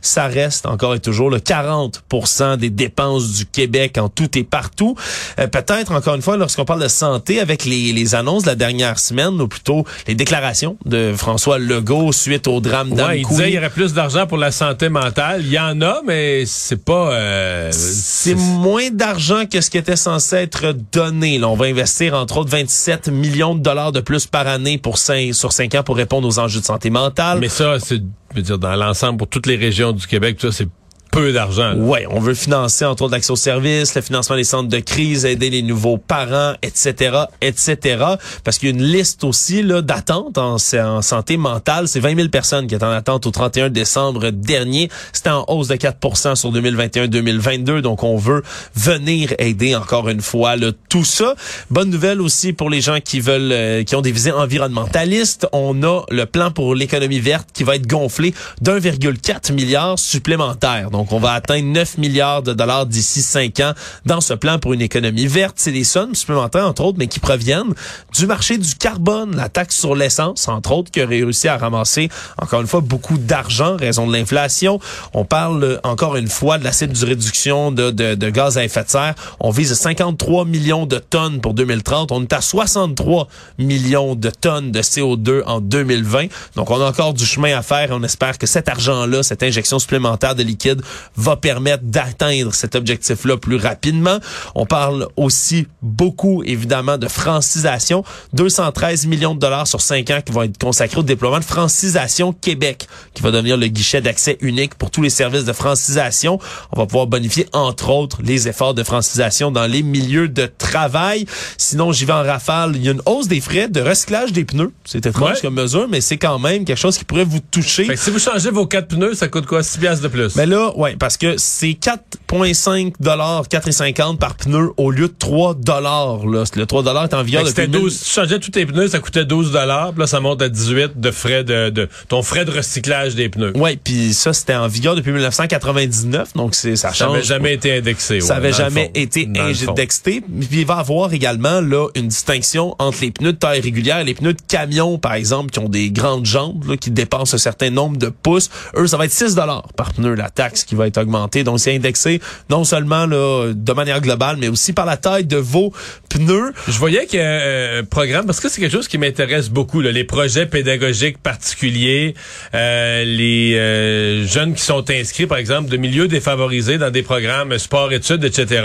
ça 0.00 0.26
reste 0.26 0.66
encore 0.66 0.94
et 0.94 1.00
toujours 1.00 1.30
le 1.30 1.38
40% 1.38 2.56
des 2.56 2.70
dépenses 2.70 3.32
du 3.32 3.46
Québec 3.46 3.98
en 3.98 4.08
tout 4.08 4.38
et 4.38 4.44
partout. 4.44 4.96
Euh, 5.38 5.46
peut-être 5.46 5.92
encore 5.92 6.14
une 6.14 6.22
fois 6.22 6.36
lorsqu'on 6.36 6.64
parle 6.64 6.82
de 6.82 6.88
santé 6.88 7.40
avec 7.40 7.64
les, 7.64 7.92
les, 7.92 8.14
annonces 8.14 8.44
de 8.44 8.48
la 8.48 8.54
dernière 8.54 8.98
semaine 8.98 9.40
ou 9.40 9.48
plutôt 9.48 9.84
les 10.06 10.14
déclarations 10.14 10.76
de 10.84 11.14
François 11.16 11.58
Legault 11.58 12.12
suite 12.12 12.46
au 12.46 12.60
drame 12.60 12.92
ouais, 12.92 13.20
il 13.20 13.26
disait 13.26 13.44
qu'il 13.44 13.54
y 13.54 13.58
aurait 13.58 13.70
plus 13.70 13.92
d'argent 13.92 14.26
pour 14.26 14.38
la 14.38 14.52
santé 14.52 14.88
mentale. 14.88 15.42
Il 15.44 15.52
y 15.52 15.58
en 15.58 15.80
a, 15.80 16.00
mais 16.06 16.44
c'est 16.46 16.82
pas. 16.84 17.12
Euh, 17.12 17.70
c'est 17.72 18.34
moins 18.34 18.90
d'argent 18.90 19.46
que 19.50 19.60
ce 19.60 19.70
qui 19.70 19.78
était 19.78 19.96
censé 19.96 20.36
être 20.36 20.74
donné. 20.92 21.38
Là, 21.38 21.48
on 21.48 21.56
va 21.56 21.66
investir 21.66 22.14
entre 22.14 22.38
autres 22.38 22.50
27 22.50 23.08
millions 23.08 23.54
de 23.54 23.60
dollars 23.60 23.92
de 23.92 24.00
plus 24.00 24.26
par 24.26 24.46
année 24.46 24.78
pour 24.78 24.98
5, 24.98 25.34
sur 25.34 25.52
5 25.52 25.74
ans 25.76 25.82
pour 25.82 25.96
répondre 25.96 26.28
aux 26.28 26.38
enjeux 26.38 26.60
de 26.60 26.64
santé 26.64 26.90
mentale. 26.90 27.38
Mais 27.40 27.48
ça, 27.48 27.78
c'est 27.80 28.02
je 28.34 28.40
veux 28.40 28.42
dire, 28.42 28.58
dans 28.58 28.74
l'ensemble, 28.74 29.18
pour 29.18 29.28
toutes 29.28 29.46
les 29.46 29.56
régions 29.56 29.92
du 29.92 30.06
Québec, 30.06 30.38
ça, 30.40 30.50
c'est 30.50 30.68
peu 31.14 31.32
d'argent. 31.32 31.74
Oui, 31.76 32.00
on 32.10 32.18
veut 32.18 32.34
financer 32.34 32.84
entre 32.84 33.04
autres 33.04 33.12
l'accès 33.12 33.30
aux 33.30 33.36
services, 33.36 33.94
le 33.94 34.00
financement 34.00 34.34
des 34.34 34.42
centres 34.42 34.68
de 34.68 34.80
crise, 34.80 35.24
aider 35.24 35.48
les 35.48 35.62
nouveaux 35.62 35.96
parents, 35.96 36.54
etc., 36.60 37.26
etc. 37.40 38.04
Parce 38.42 38.58
qu'il 38.58 38.70
y 38.70 38.72
a 38.72 38.74
une 38.74 38.82
liste 38.82 39.22
aussi 39.22 39.62
là 39.62 39.80
d'attente 39.80 40.38
en, 40.38 40.58
santé 40.58 41.36
mentale. 41.36 41.86
C'est 41.86 42.00
20 42.00 42.16
000 42.16 42.28
personnes 42.30 42.66
qui 42.66 42.74
étaient 42.74 42.84
en 42.84 42.90
attente 42.90 43.26
au 43.26 43.30
31 43.30 43.70
décembre 43.70 44.30
dernier. 44.30 44.90
C'était 45.12 45.30
en 45.30 45.44
hausse 45.46 45.68
de 45.68 45.76
4% 45.76 46.34
sur 46.34 46.52
2021-2022. 46.52 47.80
Donc, 47.80 48.02
on 48.02 48.16
veut 48.16 48.42
venir 48.74 49.34
aider 49.38 49.76
encore 49.76 50.08
une 50.08 50.20
fois 50.20 50.56
là, 50.56 50.72
tout 50.88 51.04
ça. 51.04 51.36
Bonne 51.70 51.90
nouvelle 51.90 52.20
aussi 52.20 52.52
pour 52.52 52.70
les 52.70 52.80
gens 52.80 52.98
qui 52.98 53.20
veulent, 53.20 53.52
euh, 53.52 53.84
qui 53.84 53.94
ont 53.94 54.02
des 54.02 54.12
visées 54.12 54.32
environnementalistes. 54.32 55.46
On 55.52 55.80
a 55.84 56.02
le 56.10 56.26
plan 56.26 56.50
pour 56.50 56.74
l'économie 56.74 57.20
verte 57.20 57.50
qui 57.52 57.62
va 57.62 57.76
être 57.76 57.86
gonflé 57.86 58.34
d'1,4 58.62 59.52
milliard 59.52 59.96
supplémentaire. 59.96 60.90
Donc, 61.04 61.12
on 61.12 61.18
va 61.18 61.32
atteindre 61.32 61.66
9 61.66 61.98
milliards 61.98 62.42
de 62.42 62.54
dollars 62.54 62.86
d'ici 62.86 63.20
5 63.20 63.60
ans 63.60 63.74
dans 64.06 64.22
ce 64.22 64.32
plan 64.32 64.58
pour 64.58 64.72
une 64.72 64.80
économie 64.80 65.26
verte. 65.26 65.56
C'est 65.58 65.70
des 65.70 65.84
sommes 65.84 66.14
supplémentaires, 66.14 66.66
entre 66.66 66.82
autres, 66.82 66.96
mais 66.98 67.08
qui 67.08 67.20
proviennent 67.20 67.74
du 68.14 68.26
marché 68.26 68.56
du 68.56 68.74
carbone, 68.74 69.36
la 69.36 69.50
taxe 69.50 69.76
sur 69.76 69.94
l'essence, 69.94 70.48
entre 70.48 70.72
autres, 70.72 70.90
qui 70.90 71.02
a 71.02 71.06
réussi 71.06 71.46
à 71.46 71.58
ramasser, 71.58 72.08
encore 72.40 72.62
une 72.62 72.66
fois, 72.66 72.80
beaucoup 72.80 73.18
d'argent, 73.18 73.76
raison 73.76 74.06
de 74.06 74.14
l'inflation. 74.14 74.80
On 75.12 75.26
parle, 75.26 75.78
encore 75.82 76.16
une 76.16 76.28
fois, 76.28 76.56
de 76.56 76.64
la 76.64 76.70
réduction 76.70 77.70
de, 77.70 77.90
de, 77.90 78.14
de 78.14 78.30
gaz 78.30 78.56
à 78.56 78.64
effet 78.64 78.84
de 78.84 78.88
serre. 78.88 79.14
On 79.40 79.50
vise 79.50 79.74
53 79.74 80.46
millions 80.46 80.86
de 80.86 80.96
tonnes 80.96 81.42
pour 81.42 81.52
2030. 81.52 82.12
On 82.12 82.22
est 82.22 82.32
à 82.32 82.40
63 82.40 83.28
millions 83.58 84.14
de 84.14 84.30
tonnes 84.30 84.72
de 84.72 84.80
CO2 84.80 85.42
en 85.44 85.60
2020. 85.60 86.28
Donc, 86.56 86.70
on 86.70 86.80
a 86.80 86.88
encore 86.88 87.12
du 87.12 87.26
chemin 87.26 87.54
à 87.54 87.60
faire 87.60 87.90
et 87.90 87.92
on 87.92 88.02
espère 88.02 88.38
que 88.38 88.46
cet 88.46 88.70
argent-là, 88.70 89.22
cette 89.22 89.42
injection 89.42 89.78
supplémentaire 89.78 90.34
de 90.34 90.42
liquide 90.42 90.80
va 91.16 91.36
permettre 91.36 91.84
d'atteindre 91.84 92.54
cet 92.54 92.74
objectif-là 92.74 93.36
plus 93.36 93.56
rapidement. 93.56 94.18
On 94.54 94.66
parle 94.66 95.08
aussi 95.16 95.66
beaucoup, 95.82 96.42
évidemment, 96.44 96.98
de 96.98 97.08
francisation. 97.08 98.04
213 98.32 99.06
millions 99.06 99.34
de 99.34 99.40
dollars 99.40 99.66
sur 99.66 99.80
cinq 99.80 100.10
ans 100.10 100.20
qui 100.24 100.32
vont 100.32 100.42
être 100.42 100.58
consacrés 100.58 100.98
au 100.98 101.02
déploiement 101.02 101.38
de 101.38 101.44
Francisation 101.44 102.32
Québec, 102.32 102.86
qui 103.14 103.22
va 103.22 103.30
devenir 103.30 103.56
le 103.56 103.66
guichet 103.66 104.00
d'accès 104.00 104.38
unique 104.40 104.74
pour 104.74 104.90
tous 104.90 105.02
les 105.02 105.10
services 105.10 105.44
de 105.44 105.52
francisation. 105.52 106.38
On 106.72 106.78
va 106.78 106.86
pouvoir 106.86 107.06
bonifier, 107.06 107.46
entre 107.52 107.90
autres, 107.90 108.18
les 108.22 108.48
efforts 108.48 108.74
de 108.74 108.82
francisation 108.82 109.50
dans 109.50 109.66
les 109.66 109.82
milieux 109.82 110.28
de 110.28 110.50
travail. 110.58 111.26
Sinon, 111.58 111.92
j'y 111.92 112.04
vais 112.04 112.12
en 112.12 112.22
rafale. 112.22 112.72
Il 112.76 112.84
y 112.84 112.88
a 112.88 112.92
une 112.92 113.02
hausse 113.06 113.28
des 113.28 113.40
frais 113.40 113.68
de 113.68 113.80
recyclage 113.80 114.32
des 114.32 114.44
pneus. 114.44 114.72
C'est 114.84 115.06
étrange 115.06 115.40
comme 115.40 115.54
mesure, 115.54 115.88
mais 115.88 116.00
c'est 116.00 116.16
quand 116.16 116.38
même 116.38 116.64
quelque 116.64 116.78
chose 116.78 116.98
qui 116.98 117.04
pourrait 117.04 117.24
vous 117.24 117.40
toucher. 117.40 117.88
si 117.96 118.10
vous 118.10 118.18
changez 118.18 118.50
vos 118.50 118.66
quatre 118.66 118.88
pneus, 118.88 119.14
ça 119.14 119.28
coûte 119.28 119.46
quoi? 119.46 119.62
6 119.62 119.78
piastres 119.78 120.02
de 120.02 120.08
plus. 120.08 120.36
Mais 120.36 120.46
là, 120.46 120.72
oui, 120.84 120.96
parce 120.96 121.16
que 121.16 121.36
c'est 121.38 121.78
4,5 121.78 122.94
dollars, 123.00 123.44
4,50 123.44 124.18
par 124.18 124.34
pneu 124.34 124.70
au 124.76 124.90
lieu 124.90 125.08
de 125.08 125.14
3 125.18 125.54
dollars. 125.54 126.26
Le 126.26 126.44
3 126.44 126.82
dollars 126.82 127.04
est 127.04 127.14
en 127.14 127.22
vigueur 127.22 127.44
depuis 127.44 127.68
12, 127.68 127.96
Si 127.96 128.04
tu 128.04 128.10
changeais 128.10 128.38
tous 128.38 128.50
tes 128.50 128.66
pneus, 128.66 128.88
ça 128.88 128.98
coûtait 128.98 129.24
12 129.24 129.52
dollars. 129.52 129.92
Là, 129.96 130.06
ça 130.06 130.20
monte 130.20 130.42
à 130.42 130.48
18 130.50 131.00
de 131.00 131.10
frais 131.10 131.42
de, 131.42 131.70
de 131.70 131.88
ton 132.08 132.22
frais 132.22 132.44
de 132.44 132.50
recyclage 132.50 133.14
des 133.14 133.30
pneus. 133.30 133.52
Oui, 133.54 133.78
puis 133.82 134.12
ça, 134.12 134.34
c'était 134.34 134.54
en 134.54 134.68
vigueur 134.68 134.94
depuis 134.94 135.12
1999. 135.12 136.34
Donc, 136.34 136.54
c'est 136.54 136.76
ça 136.76 136.88
change. 136.88 136.98
Ça 136.98 137.06
n'avait 137.08 137.22
jamais 137.22 137.54
été 137.54 137.76
indexé. 137.78 138.20
ça 138.20 138.34
n'avait 138.34 138.52
jamais 138.52 138.90
été 138.94 139.26
indexé. 139.38 140.20
Puis 140.20 140.60
il 140.60 140.66
va 140.66 140.76
y 140.76 140.78
avoir 140.80 141.12
également 141.14 141.62
là 141.62 141.88
une 141.94 142.08
distinction 142.08 142.76
entre 142.78 142.98
les 143.00 143.10
pneus 143.10 143.32
de 143.32 143.38
taille 143.38 143.60
régulière 143.60 144.00
et 144.00 144.04
les 144.04 144.14
pneus 144.14 144.34
de 144.34 144.42
camion, 144.46 144.98
par 144.98 145.14
exemple, 145.14 145.50
qui 145.50 145.60
ont 145.60 145.68
des 145.70 145.90
grandes 145.90 146.26
jambes, 146.26 146.68
là, 146.68 146.76
qui 146.76 146.90
dépensent 146.90 147.34
un 147.34 147.38
certain 147.38 147.70
nombre 147.70 147.96
de 147.96 148.08
pouces. 148.08 148.50
Eux, 148.76 148.86
ça 148.86 148.98
va 148.98 149.06
être 149.06 149.12
6 149.12 149.34
dollars 149.34 149.68
par 149.76 149.94
pneu, 149.94 150.14
la 150.14 150.28
taxe 150.28 150.64
qui 150.64 150.73
va 150.74 150.86
être 150.86 150.98
augmentée. 150.98 151.44
Donc, 151.44 151.60
c'est 151.60 151.74
indexé 151.74 152.20
non 152.50 152.64
seulement 152.64 153.06
là, 153.06 153.52
de 153.54 153.72
manière 153.72 154.00
globale, 154.00 154.36
mais 154.38 154.48
aussi 154.48 154.72
par 154.72 154.86
la 154.86 154.96
taille 154.96 155.24
de 155.24 155.36
vos 155.36 155.72
pneus. 156.08 156.52
Je 156.68 156.78
voyais 156.78 157.06
qu'il 157.06 157.18
y 157.18 157.22
a 157.22 157.26
un 157.26 157.40
euh, 157.40 157.82
programme, 157.82 158.26
parce 158.26 158.40
que 158.40 158.48
c'est 158.48 158.60
quelque 158.60 158.72
chose 158.72 158.88
qui 158.88 158.98
m'intéresse 158.98 159.50
beaucoup, 159.50 159.80
là, 159.80 159.90
les 159.90 160.04
projets 160.04 160.46
pédagogiques 160.46 161.18
particuliers, 161.18 162.14
euh, 162.54 163.04
les 163.04 163.54
euh, 163.54 164.26
jeunes 164.26 164.54
qui 164.54 164.62
sont 164.62 164.88
inscrits, 164.90 165.26
par 165.26 165.38
exemple, 165.38 165.70
de 165.70 165.76
milieux 165.76 166.08
défavorisés 166.08 166.78
dans 166.78 166.90
des 166.90 167.02
programmes 167.02 167.58
sport-études, 167.58 168.24
etc. 168.24 168.62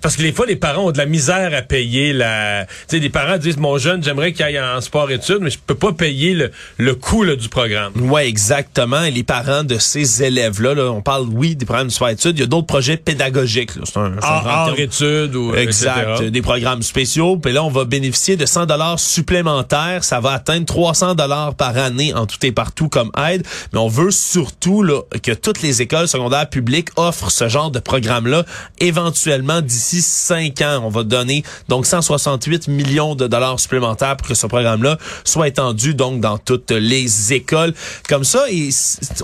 parce 0.00 0.16
que 0.16 0.22
les 0.22 0.32
fois, 0.32 0.46
les 0.46 0.56
parents 0.56 0.86
ont 0.86 0.92
de 0.92 0.98
la 0.98 1.06
misère 1.06 1.52
à 1.54 1.62
payer 1.62 2.12
la... 2.12 2.66
Tu 2.88 2.96
sais, 2.96 2.98
les 2.98 3.08
parents 3.08 3.38
disent, 3.38 3.56
mon 3.56 3.78
jeune, 3.78 4.02
j'aimerais 4.02 4.32
qu'il 4.32 4.44
aille 4.44 4.60
en 4.60 4.80
sport-études, 4.80 5.38
mais 5.40 5.50
je 5.50 5.58
peux 5.64 5.74
pas 5.74 5.92
payer 5.92 6.34
le, 6.34 6.50
le 6.78 6.94
coût 6.94 7.22
du 7.24 7.48
programme. 7.48 7.92
Ouais, 8.10 8.28
exactement. 8.28 9.02
Et 9.04 9.10
les 9.10 9.22
parents 9.22 9.64
de 9.64 9.78
ces 9.78 10.22
élèves-là, 10.22 10.74
là, 10.74 10.90
on 10.90 11.01
parle, 11.02 11.26
oui, 11.30 11.56
des 11.56 11.66
programmes 11.66 11.88
de 11.88 11.92
sport-études, 11.92 12.38
il 12.38 12.40
y 12.40 12.44
a 12.44 12.46
d'autres 12.46 12.66
projets 12.66 12.96
pédagogiques. 12.96 13.70
C'est 13.84 13.98
un, 13.98 14.16
art, 14.22 14.78
études 14.78 15.34
ou 15.36 15.54
exact, 15.54 16.22
des 16.22 16.42
programmes 16.42 16.82
spéciaux. 16.82 17.36
Puis 17.36 17.52
là, 17.52 17.64
on 17.64 17.70
va 17.70 17.84
bénéficier 17.84 18.36
de 18.36 18.46
100 18.46 18.66
dollars 18.66 18.98
supplémentaires. 18.98 20.04
Ça 20.04 20.20
va 20.20 20.32
atteindre 20.32 20.66
300 20.66 21.14
dollars 21.14 21.54
par 21.54 21.76
année 21.76 22.14
en 22.14 22.26
tout 22.26 22.38
et 22.44 22.52
partout 22.52 22.88
comme 22.88 23.10
aide. 23.28 23.44
Mais 23.72 23.78
on 23.78 23.88
veut 23.88 24.10
surtout 24.10 24.82
là, 24.82 25.02
que 25.22 25.32
toutes 25.32 25.62
les 25.62 25.82
écoles 25.82 26.08
secondaires 26.08 26.48
publiques 26.48 26.88
offrent 26.96 27.30
ce 27.30 27.48
genre 27.48 27.70
de 27.70 27.78
programme-là. 27.78 28.44
Éventuellement, 28.80 29.60
d'ici 29.60 30.02
5 30.02 30.60
ans, 30.62 30.82
on 30.84 30.88
va 30.88 31.04
donner 31.04 31.42
donc 31.68 31.86
168 31.86 32.68
millions 32.68 33.14
de 33.14 33.26
dollars 33.26 33.58
supplémentaires 33.60 34.16
pour 34.16 34.28
que 34.28 34.34
ce 34.34 34.46
programme-là 34.46 34.98
soit 35.24 35.48
étendu 35.48 35.94
donc 35.94 36.20
dans 36.20 36.38
toutes 36.38 36.70
les 36.70 37.32
écoles. 37.32 37.74
Comme 38.08 38.24
ça, 38.24 38.44
et 38.50 38.70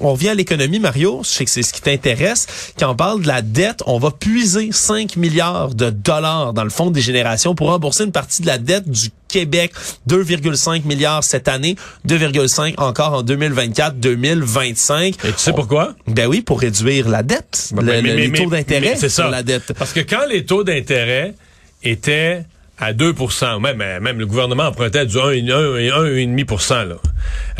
on 0.01 0.15
vient 0.15 0.33
à 0.33 0.35
l'économie, 0.35 0.79
Mario. 0.79 1.21
Je 1.23 1.29
sais 1.29 1.45
que 1.45 1.51
c'est 1.63 1.71
ce 1.71 1.73
qui 1.73 1.81
t'intéresse. 1.81 2.47
Quand 2.79 2.91
on 2.91 2.95
parle 2.95 3.23
de 3.23 3.27
la 3.27 3.43
dette, 3.43 3.83
on 3.87 3.99
va 3.99 4.11
puiser 4.11 4.71
5 4.71 5.17
milliards 5.17 5.75
de 5.75 5.91
dollars 5.91 6.53
dans 6.53 6.65
le 6.65 6.71
fonds 6.71 6.91
des 6.91 7.01
générations 7.01 7.55
pour 7.55 7.69
rembourser 7.69 8.05
une 8.05 8.13
partie 8.13 8.43
de 8.43 8.47
la 8.47 8.59
dette 8.59 8.89
du 8.89 9.09
Québec, 9.27 9.73
2,5 10.09 10.87
milliards 10.87 11.25
cette 11.25 11.49
année, 11.49 11.77
2,5 12.07 12.75
encore 12.79 13.15
en 13.15 13.23
2024-2025. 13.25 15.07
Et 15.07 15.13
tu 15.13 15.19
sais 15.37 15.53
pourquoi? 15.53 15.95
Ben 16.07 16.27
oui, 16.27 16.41
pour 16.41 16.61
réduire 16.61 17.09
la 17.09 17.23
dette, 17.23 17.73
les 17.83 18.33
taux 18.33 18.51
d'intérêt 18.51 18.97
sur 19.09 19.29
la 19.29 19.43
dette. 19.43 19.73
Parce 19.75 19.93
que 19.93 20.01
quand 20.01 20.27
les 20.31 20.45
taux 20.45 20.65
d'intérêt 20.65 21.35
étaient 21.83 22.45
à 22.79 22.93
2% 22.93 23.61
même, 23.61 23.79
même 24.01 24.19
le 24.19 24.27
gouvernement 24.27 24.65
empruntait 24.65 25.07
du 25.07 25.17
1,5% 25.17 26.89
là. 26.89 26.95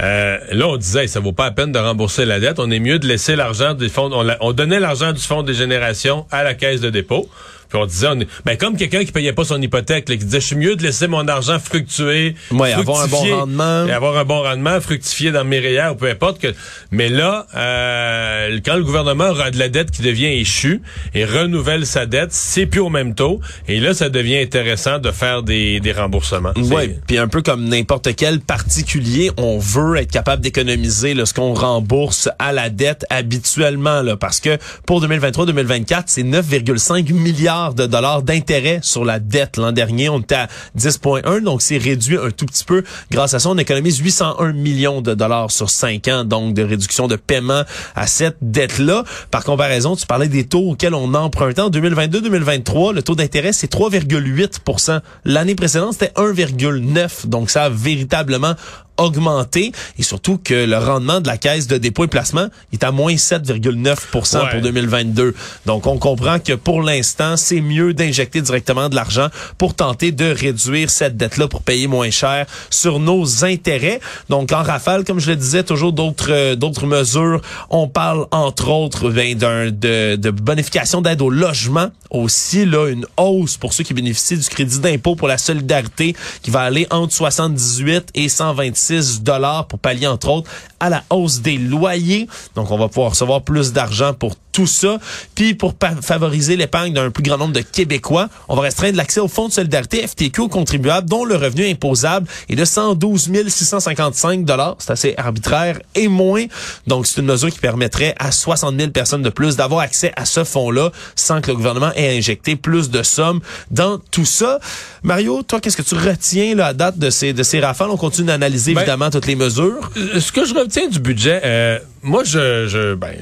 Euh, 0.01 0.39
là, 0.53 0.69
on 0.69 0.77
disait, 0.77 1.07
ça 1.09 1.21
vaut 1.21 1.33
pas 1.33 1.47
la 1.47 1.51
peine 1.51 1.73
de 1.73 1.79
rembourser 1.79 2.25
la 2.25 2.41
dette. 2.41 2.59
On 2.59 2.71
est 2.71 2.79
mieux 2.79 2.99
de 2.99 3.07
laisser 3.07 3.35
l'argent 3.37 3.75
des 3.75 3.89
fonds. 3.89 4.11
On, 4.13 4.27
on 4.41 4.53
donnait 4.53 4.81
l'argent 4.81 5.13
du 5.13 5.21
fonds 5.21 5.43
des 5.43 5.55
générations 5.55 6.27
à 6.31 6.45
la 6.45 6.55
caisse 6.55 6.81
de 6.81 6.91
dépôt 6.91 7.29
Puis 7.69 7.79
on 7.79 7.87
disait, 7.87 8.07
on 8.09 8.19
ben 8.45 8.57
comme 8.57 8.77
quelqu'un 8.77 9.05
qui 9.05 9.13
payait 9.13 9.33
pas 9.33 9.45
son 9.45 9.61
hypothèque, 9.61 10.09
là, 10.09 10.17
qui 10.17 10.25
disait, 10.25 10.41
je 10.41 10.47
suis 10.47 10.57
mieux 10.57 10.77
de 10.77 10.83
laisser 10.83 11.07
mon 11.07 11.27
argent 11.29 11.59
fructuer, 11.59 12.35
Ouais, 12.51 12.73
avoir 12.73 13.03
un 13.03 13.07
bon 13.09 13.37
rendement. 13.39 13.87
et 13.87 13.93
avoir 13.93 14.17
un 14.17 14.25
bon 14.25 14.43
rendement, 14.43 14.81
fructifier 14.81 15.31
dans 15.33 15.45
mes 15.45 15.59
REER 15.61 15.91
ou 15.93 15.95
peu 15.97 16.09
importe. 16.09 16.41
que 16.41 16.55
Mais 16.91 17.09
là, 17.09 17.47
euh, 17.57 18.59
quand 18.65 18.77
le 18.77 18.85
gouvernement 18.85 19.29
aura 19.31 19.51
de 19.51 19.59
la 19.59 19.69
dette 19.69 19.91
qui 19.91 20.03
devient 20.03 20.27
échue 20.27 20.81
et 21.15 21.25
renouvelle 21.25 21.87
sa 21.87 22.07
dette, 22.07 22.33
c'est 22.33 22.67
plus 22.67 22.81
au 22.81 22.89
même 22.91 23.15
taux. 23.15 23.41
Et 23.69 23.81
là, 23.81 23.95
ça 23.95 24.09
devient 24.09 24.39
intéressant 24.39 24.99
de 24.99 25.11
faire 25.11 25.43
des, 25.43 25.81
des 25.81 25.93
remboursements. 25.93 26.53
Oui, 26.57 26.95
puis 27.07 27.19
un 27.19 27.29
peu 27.29 27.43
comme 27.43 27.69
n'importe 27.69 28.15
quel 28.17 28.41
particulier, 28.41 29.31
on 29.37 29.59
veut 29.59 29.97
être 29.97 30.11
capable 30.11 30.43
d'économiser 30.43 31.15
ce 31.25 31.35
qu'on 31.35 31.55
rembourse 31.55 32.29
à 32.39 32.53
la 32.53 32.71
dette 32.71 33.05
habituellement, 33.11 34.03
là, 34.03 34.17
parce 34.17 34.41
que 34.41 34.57
pour 34.87 35.05
2023-2024, 35.05 36.05
c'est 36.07 36.23
9,5 36.23 37.13
milliards 37.13 37.58
de 37.75 37.87
dollars 37.87 38.23
d'intérêt 38.23 38.81
sur 38.83 39.05
la 39.05 39.19
dette. 39.19 39.57
L'an 39.57 39.73
dernier, 39.73 40.09
on 40.09 40.21
était 40.21 40.35
à 40.35 40.49
10,1, 40.77 41.43
donc 41.43 41.63
c'est 41.63 41.79
réduit 41.79 42.17
un 42.17 42.31
tout 42.31 42.47
petit 42.47 42.65
peu. 42.65 42.85
Grâce 43.11 43.35
à 43.35 43.39
ça, 43.39 43.51
on 43.51 43.59
économise 43.59 43.99
801 43.99 44.53
millions 44.53 45.01
de 45.01 45.15
dollars 45.15 45.51
sur 45.51 45.71
5 45.71 46.09
ans, 46.09 46.25
donc 46.25 46.55
de 46.55 46.63
réduction 46.63 47.09
de 47.09 47.17
paiement 47.17 47.63
à 47.95 48.07
cette 48.07 48.37
dette-là. 48.41 49.05
Par 49.31 49.45
comparaison, 49.45 49.97
tu 49.97 50.07
parlais 50.07 50.29
des 50.29 50.47
taux 50.47 50.71
auxquels 50.71 50.95
on 50.95 51.15
empruntait 51.15 51.63
en 51.63 51.71
2022-2023, 51.71 52.95
le 52.95 53.03
taux 53.03 53.15
d'intérêt, 53.15 53.53
c'est 53.53 53.73
3,8% 53.73 55.01
L'année 55.25 55.55
précédente, 55.55 55.95
c'était 55.95 56.13
1,9 56.15 57.27
Donc, 57.27 57.51
ça 57.51 57.65
a 57.65 57.69
véritablement 57.69 58.55
augmenté 58.99 59.73
et 59.99 60.03
surtout 60.03 60.39
que 60.43 60.55
le 60.67 60.77
rendement 60.79 61.21
de 61.21 61.27
la 61.29 61.37
caisse 61.39 61.67
de 61.67 61.79
dépôt 61.79 62.05
et 62.05 62.09
placement 62.09 62.49
est 62.73 62.85
à 62.85 62.91
moins 62.93 63.15
7,9 63.15 63.97
pour 64.11 64.27
Ouais. 64.29 64.61
2022. 64.61 65.35
Donc, 65.67 65.87
on 65.87 65.99
comprend 65.99 66.39
que 66.39 66.53
pour 66.53 66.83
l'instant, 66.83 67.37
c'est 67.37 67.61
mieux 67.61 67.95
d'injecter 67.95 68.41
directement 68.43 68.89
de 68.89 68.95
l'argent 68.95 69.29
pour 69.57 69.75
tenter 69.75 70.13
de 70.13 70.27
réduire 70.31 70.91
cette 70.91 71.17
dette-là 71.17 71.49
pour 71.49 71.63
payer 71.63 71.87
moins 71.87 72.11
cher 72.11 72.47
sur 72.71 72.99
nos 72.99 73.45
intérêts. 73.45 74.01
Donc, 74.29 74.53
en 74.53 74.63
rafale, 74.63 75.05
comme 75.05 75.21
je 75.21 75.31
le 75.31 75.37
disais, 75.37 75.63
toujours 75.65 75.93
d'autres 75.93 76.31
euh, 76.31 76.57
d'autres 76.57 76.87
mesures. 76.87 77.41
On 77.71 77.89
parle, 77.89 78.27
entre 78.31 78.69
autres, 78.69 79.11
ben, 79.11 79.35
d'un 79.37 79.67
de, 79.71 80.17
de 80.17 80.31
bonification 80.31 81.01
d'aide 81.01 81.23
au 81.23 81.31
logement. 81.31 81.89
Aussi, 82.11 82.65
là, 82.65 82.89
une 82.89 83.07
hausse 83.17 83.57
pour 83.57 83.73
ceux 83.75 83.85
qui 83.85 83.93
bénéficient 83.95 84.39
du 84.39 84.49
crédit 84.49 84.79
d'impôt 84.79 85.15
pour 85.15 85.29
la 85.29 85.37
solidarité 85.39 86.17
qui 86.43 86.51
va 86.51 86.61
aller 86.61 86.87
entre 86.91 87.13
78 87.13 88.09
et 88.15 88.29
126 88.29 88.88
dollars 89.23 89.67
pour 89.67 89.79
pallier, 89.79 90.07
entre 90.07 90.29
autres, 90.29 90.51
à 90.81 90.91
la 90.91 91.05
hausse 91.11 91.41
des 91.41 91.59
loyers. 91.59 92.29
Donc, 92.55 92.71
on 92.71 92.79
va 92.79 92.89
pouvoir 92.89 93.11
recevoir 93.11 93.43
plus 93.43 93.73
d'argent 93.73 94.15
pour 94.15 94.35
tout 94.53 94.67
ça. 94.67 94.99
Puis, 95.35 95.55
pour 95.55 95.75
favoriser 96.03 96.57
l'épargne 96.57 96.93
d'un 96.93 97.11
plus 97.11 97.23
grand 97.23 97.39
nombre 97.39 97.53
de 97.53 97.61
Québécois, 97.61 98.29
on 98.49 98.57
va 98.57 98.63
restreindre 98.63 98.97
l'accès 98.97 99.21
au 99.21 99.29
fonds 99.29 99.49
de 99.49 99.53
solidarité 99.53 100.07
FTQ 100.07 100.41
aux 100.43 100.49
contribuables 100.49 101.09
dont 101.09 101.25
le 101.25 101.37
revenu 101.37 101.69
imposable 101.69 102.27
est 102.49 102.57
de 102.57 102.65
112 102.65 103.31
655 103.49 104.45
dollars. 104.45 104.77
C'est 104.79 104.91
assez 104.91 105.15
arbitraire 105.17 105.79
et 105.95 106.09
moins. 106.09 106.45
Donc, 106.87 107.07
c'est 107.07 107.21
une 107.21 107.27
mesure 107.27 107.51
qui 107.51 107.61
permettrait 107.61 108.15
à 108.19 108.33
60 108.33 108.77
000 108.79 108.91
personnes 108.91 109.23
de 109.23 109.31
plus 109.31 109.57
d'avoir 109.57 109.81
accès 109.81 110.13
à 110.17 110.25
ce 110.25 110.45
fonds-là 110.45 110.91
sans 111.15 111.41
que 111.41 111.51
le 111.51 111.57
gouvernement 111.57 111.93
ait 111.95 112.17
injecté 112.17 112.57
plus 112.57 112.91
de 112.91 113.03
sommes 113.03 113.41
dans 113.71 113.99
tout 114.11 114.25
ça. 114.25 114.59
Mario, 115.03 115.43
toi, 115.43 115.61
qu'est-ce 115.61 115.77
que 115.77 115.83
tu 115.83 115.95
retiens 115.95 116.55
là, 116.55 116.67
à 116.69 116.73
date 116.75 116.99
de 116.99 117.11
ces, 117.11 117.33
de 117.33 117.43
ces 117.43 117.61
rafales? 117.61 117.91
On 117.91 117.97
continue 117.97 118.27
d'analyser 118.27 118.75
Ben, 118.75 118.81
évidemment 118.81 119.11
toutes 119.11 119.27
les 119.27 119.37
mesures. 119.37 119.91
Euh, 119.97 120.21
Ce 120.21 120.33
que 120.33 120.45
je 120.45 120.55
retiens 120.69 120.89
du 120.89 121.01
budget, 121.01 121.41
euh, 121.45 121.79
moi, 122.09 122.25
je, 122.25 122.67
je, 122.67 122.95
ben, 122.95 123.15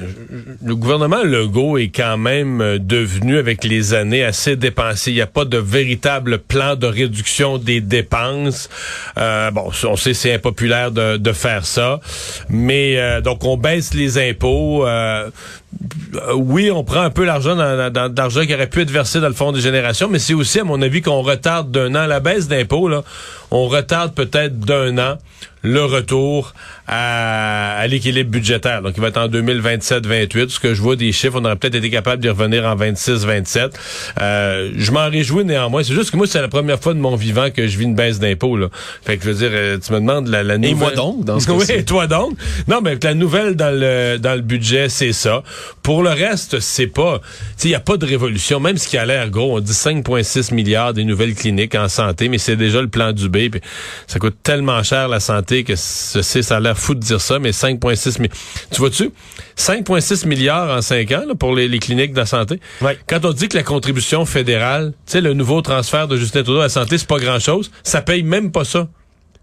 le 0.64 0.76
gouvernement 0.76 1.22
Legault 1.22 1.76
est 1.76 1.88
quand 1.88 2.16
même 2.16 2.60
euh, 2.60 2.78
devenu, 2.78 3.36
avec 3.38 3.64
les 3.64 3.94
années, 3.94 4.24
assez 4.24 4.56
dépensé. 4.56 5.10
Il 5.10 5.14
n'y 5.14 5.20
a 5.20 5.26
pas 5.26 5.44
de 5.44 5.58
véritable 5.58 6.38
plan 6.38 6.76
de 6.76 6.86
réduction 6.86 7.58
des 7.58 7.80
dépenses. 7.80 8.68
Euh, 9.18 9.50
bon, 9.50 9.70
on 9.84 9.96
sait 9.96 10.14
c'est 10.14 10.32
impopulaire 10.32 10.92
de, 10.92 11.16
de 11.16 11.32
faire 11.32 11.66
ça, 11.66 12.00
mais 12.48 12.96
euh, 12.96 13.20
donc 13.20 13.44
on 13.44 13.56
baisse 13.56 13.92
les 13.92 14.18
impôts. 14.30 14.86
euh, 14.86 15.30
euh, 16.14 16.32
oui, 16.34 16.70
on 16.70 16.84
prend 16.84 17.00
un 17.02 17.10
peu 17.10 17.24
l'argent 17.24 17.54
l'argent 17.54 18.46
qui 18.46 18.54
aurait 18.54 18.68
pu 18.68 18.80
être 18.82 18.90
versé 18.90 19.20
dans 19.20 19.28
le 19.28 19.34
fonds 19.34 19.52
des 19.52 19.60
générations, 19.60 20.08
mais 20.08 20.18
c'est 20.18 20.32
aussi, 20.34 20.60
à 20.60 20.64
mon 20.64 20.80
avis, 20.80 21.02
qu'on 21.02 21.22
retarde 21.22 21.70
d'un 21.70 21.94
an 21.94 22.06
la 22.06 22.20
baisse 22.20 22.48
d'impôts. 22.48 22.88
On 23.50 23.66
retarde 23.66 24.14
peut-être 24.14 24.58
d'un 24.58 24.96
an 24.98 25.18
le 25.62 25.84
retour 25.84 26.54
à, 26.86 27.76
à 27.78 27.86
l'équilibre 27.88 28.30
budgétaire. 28.30 28.75
Donc, 28.82 28.94
il 28.96 29.00
va 29.00 29.08
être 29.08 29.18
en 29.18 29.28
2027-28. 29.28 30.48
Ce 30.48 30.60
que 30.60 30.74
je 30.74 30.82
vois 30.82 30.96
des 30.96 31.12
chiffres, 31.12 31.38
on 31.40 31.44
aurait 31.44 31.56
peut-être 31.56 31.74
été 31.74 31.90
capable 31.90 32.22
d'y 32.22 32.28
revenir 32.28 32.64
en 32.64 32.76
26-27. 32.76 33.70
Euh, 34.20 34.70
je 34.76 34.92
m'en 34.92 35.08
réjouis 35.08 35.44
néanmoins. 35.44 35.82
C'est 35.82 35.94
juste 35.94 36.10
que 36.10 36.16
moi, 36.16 36.26
c'est 36.26 36.40
la 36.40 36.48
première 36.48 36.80
fois 36.80 36.94
de 36.94 36.98
mon 36.98 37.16
vivant 37.16 37.50
que 37.50 37.66
je 37.66 37.78
vis 37.78 37.84
une 37.84 37.94
baisse 37.94 38.18
d'impôts. 38.18 38.58
Fait 39.04 39.16
que 39.16 39.24
je 39.24 39.30
veux 39.30 39.34
dire, 39.34 39.50
euh, 39.52 39.78
tu 39.78 39.92
me 39.92 39.98
demandes 40.00 40.28
la, 40.28 40.42
la 40.42 40.58
nouvelle... 40.58 40.76
moi 40.76 40.90
donc, 40.92 41.24
dans 41.24 41.40
ce 41.40 41.50
Oui, 41.56 41.64
et 41.68 41.84
toi 41.84 42.06
donc? 42.06 42.36
Non, 42.68 42.80
mais 42.82 42.98
la 43.02 43.14
nouvelle 43.14 43.56
dans 43.56 43.74
le 43.74 44.18
dans 44.18 44.34
le 44.34 44.40
budget, 44.40 44.88
c'est 44.88 45.12
ça. 45.12 45.42
Pour 45.82 46.02
le 46.02 46.10
reste, 46.10 46.60
c'est 46.60 46.86
pas... 46.86 47.20
Il 47.64 47.68
n'y 47.68 47.74
a 47.74 47.80
pas 47.80 47.96
de 47.96 48.06
révolution. 48.06 48.60
Même 48.60 48.78
ce 48.78 48.86
qui 48.86 48.96
a 48.96 49.04
l'air 49.04 49.30
gros, 49.30 49.56
on 49.56 49.60
dit 49.60 49.72
5,6 49.72 50.54
milliards 50.54 50.94
des 50.94 51.04
nouvelles 51.04 51.34
cliniques 51.34 51.74
en 51.74 51.88
santé, 51.88 52.28
mais 52.28 52.38
c'est 52.38 52.56
déjà 52.56 52.80
le 52.80 52.88
plan 52.88 53.12
du 53.12 53.28
B. 53.28 53.48
puis 53.50 53.60
ça 54.06 54.18
coûte 54.18 54.36
tellement 54.42 54.82
cher 54.82 55.08
la 55.08 55.20
santé 55.20 55.64
que 55.64 55.74
ça 55.76 56.56
a 56.56 56.60
l'air 56.60 56.78
fou 56.78 56.94
de 56.94 57.00
dire 57.00 57.20
ça, 57.20 57.38
mais 57.38 57.50
5,6 57.50 58.20
milliards. 58.20 58.36
Tu 58.70 58.78
vois-tu? 58.78 59.10
5,6 59.56 60.26
milliards 60.26 60.76
en 60.76 60.82
5 60.82 61.12
ans 61.12 61.24
là, 61.26 61.34
pour 61.34 61.54
les, 61.54 61.68
les 61.68 61.78
cliniques 61.78 62.12
de 62.12 62.18
la 62.18 62.26
santé. 62.26 62.60
Ouais. 62.80 62.98
Quand 63.08 63.24
on 63.24 63.32
dit 63.32 63.48
que 63.48 63.56
la 63.56 63.62
contribution 63.62 64.24
fédérale, 64.26 64.92
tu 65.06 65.12
sais, 65.12 65.20
le 65.20 65.34
nouveau 65.34 65.62
transfert 65.62 66.08
de 66.08 66.16
Justin 66.16 66.42
Trudeau 66.42 66.60
à 66.60 66.64
la 66.64 66.68
santé, 66.68 66.98
c'est 66.98 67.08
pas 67.08 67.18
grand-chose, 67.18 67.70
ça 67.82 68.02
paye 68.02 68.22
même 68.22 68.52
pas 68.52 68.64
ça. 68.64 68.88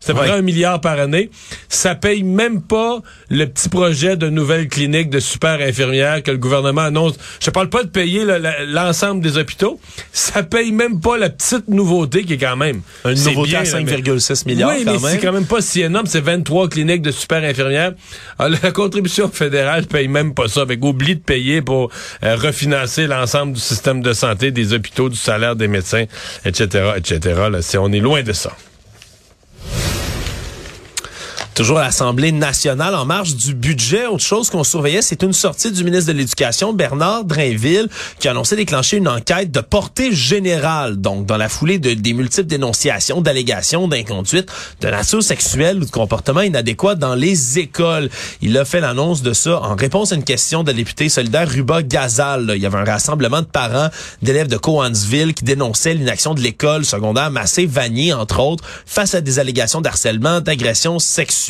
C'est 0.05 0.11
à 0.11 0.15
près 0.15 0.31
un 0.31 0.41
milliard 0.41 0.81
par 0.81 0.99
année. 0.99 1.29
Ça 1.69 1.95
paye 1.95 2.23
même 2.23 2.61
pas 2.61 3.01
le 3.29 3.45
petit 3.45 3.69
projet 3.69 4.17
de 4.17 4.29
nouvelle 4.29 4.67
clinique 4.67 5.09
de 5.09 5.21
super 5.21 5.61
infirmières 5.61 6.21
que 6.23 6.31
le 6.31 6.37
gouvernement 6.37 6.81
annonce. 6.81 7.13
Je 7.39 7.49
parle 7.51 7.69
pas 7.69 7.83
de 7.83 7.87
payer 7.87 8.25
l'ensemble 8.67 9.21
des 9.21 9.37
hôpitaux. 9.37 9.79
Ça 10.11 10.43
paye 10.43 10.73
même 10.73 10.99
pas 10.99 11.17
la 11.17 11.29
petite 11.29 11.69
nouveauté 11.69 12.25
qui 12.25 12.33
est 12.33 12.37
quand 12.37 12.57
même. 12.57 12.81
Une 13.05 13.13
nouveauté 13.23 13.55
à 13.55 13.61
bien, 13.61 13.79
mais- 13.81 13.91
5,6 13.93 14.45
milliards 14.45 14.71
oui, 14.71 14.83
quand 14.83 14.91
mais 14.91 14.97
c'est 15.11 15.19
quand 15.19 15.31
même 15.31 15.45
pas 15.45 15.61
si 15.61 15.81
énorme. 15.81 16.05
C'est 16.05 16.19
23 16.19 16.67
cliniques 16.67 17.01
de 17.01 17.11
super 17.11 17.41
infirmières. 17.41 17.93
Alors, 18.39 18.59
la 18.61 18.71
contribution 18.73 19.29
fédérale 19.29 19.85
paye 19.85 20.09
même 20.09 20.33
pas 20.33 20.49
ça. 20.49 20.61
Avec 20.63 20.83
oublie 20.83 21.15
de 21.15 21.21
payer 21.21 21.61
pour 21.61 21.91
euh, 22.23 22.35
refinancer 22.35 23.07
l'ensemble 23.07 23.53
du 23.53 23.61
système 23.61 24.01
de 24.01 24.11
santé, 24.11 24.51
des 24.51 24.73
hôpitaux, 24.73 25.07
du 25.07 25.15
salaire 25.17 25.55
des 25.55 25.69
médecins, 25.69 26.05
etc., 26.43 26.91
etc. 26.97 27.19
Là, 27.49 27.59
on 27.79 27.93
est 27.93 27.99
loin 27.99 28.21
de 28.21 28.33
ça. 28.33 28.51
Toujours 31.55 31.77
à 31.77 31.83
l'Assemblée 31.83 32.31
nationale 32.31 32.95
en 32.95 33.05
marge 33.05 33.35
du 33.35 33.53
budget. 33.53 34.07
Autre 34.07 34.23
chose 34.23 34.49
qu'on 34.49 34.63
surveillait, 34.63 35.03
c'est 35.03 35.21
une 35.21 35.33
sortie 35.33 35.71
du 35.71 35.83
ministre 35.83 36.11
de 36.11 36.17
l'Éducation, 36.17 36.73
Bernard 36.73 37.25
Drainville, 37.25 37.89
qui 38.17 38.27
a 38.27 38.31
annoncé 38.31 38.55
déclencher 38.55 38.97
une 38.97 39.07
enquête 39.07 39.51
de 39.51 39.59
portée 39.59 40.15
générale. 40.15 40.97
Donc, 40.97 41.27
dans 41.27 41.37
la 41.37 41.49
foulée 41.49 41.77
de, 41.77 41.93
des 41.93 42.13
multiples 42.13 42.47
dénonciations, 42.47 43.21
d'allégations 43.21 43.87
d'inconduite 43.87 44.51
de 44.81 44.87
nature 44.87 45.21
sexuelle 45.21 45.77
ou 45.77 45.85
de 45.85 45.91
comportement 45.91 46.41
inadéquat 46.41 46.95
dans 46.95 47.13
les 47.13 47.59
écoles. 47.59 48.09
Il 48.41 48.57
a 48.57 48.65
fait 48.65 48.81
l'annonce 48.81 49.21
de 49.21 49.33
ça 49.33 49.61
en 49.61 49.75
réponse 49.75 50.11
à 50.11 50.15
une 50.15 50.23
question 50.23 50.63
de 50.63 50.71
la 50.71 50.73
députée 50.73 51.07
solidaire 51.07 51.47
Ruba 51.47 51.83
Gazal. 51.83 52.53
Il 52.55 52.63
y 52.63 52.65
avait 52.65 52.79
un 52.79 52.83
rassemblement 52.83 53.41
de 53.41 53.47
parents 53.47 53.89
d'élèves 54.23 54.47
de 54.47 54.57
Coansville 54.57 55.35
qui 55.35 55.43
dénonçaient 55.43 55.93
l'inaction 55.93 56.33
de 56.33 56.41
l'école 56.41 56.83
secondaire 56.83 57.29
Massé-Vanier, 57.29 58.11
entre 58.13 58.39
autres, 58.39 58.63
face 58.87 59.13
à 59.13 59.21
des 59.21 59.37
allégations 59.37 59.81
d'harcèlement, 59.81 60.41
d'agression 60.41 60.97
sexuelle. 60.97 61.42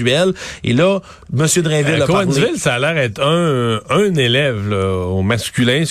Et 0.63 0.73
là, 0.73 0.99
M. 1.37 1.47
Drainville 1.61 2.01
À 2.01 2.03
a 2.03 2.07
parlé... 2.07 2.57
Ça 2.57 2.75
a 2.75 2.79
l'air 2.79 2.97
être 2.97 3.21
un, 3.21 3.81
un 3.89 4.15
élève 4.15 4.69
là, 4.69 5.05
au 5.07 5.21
masculin 5.21 5.83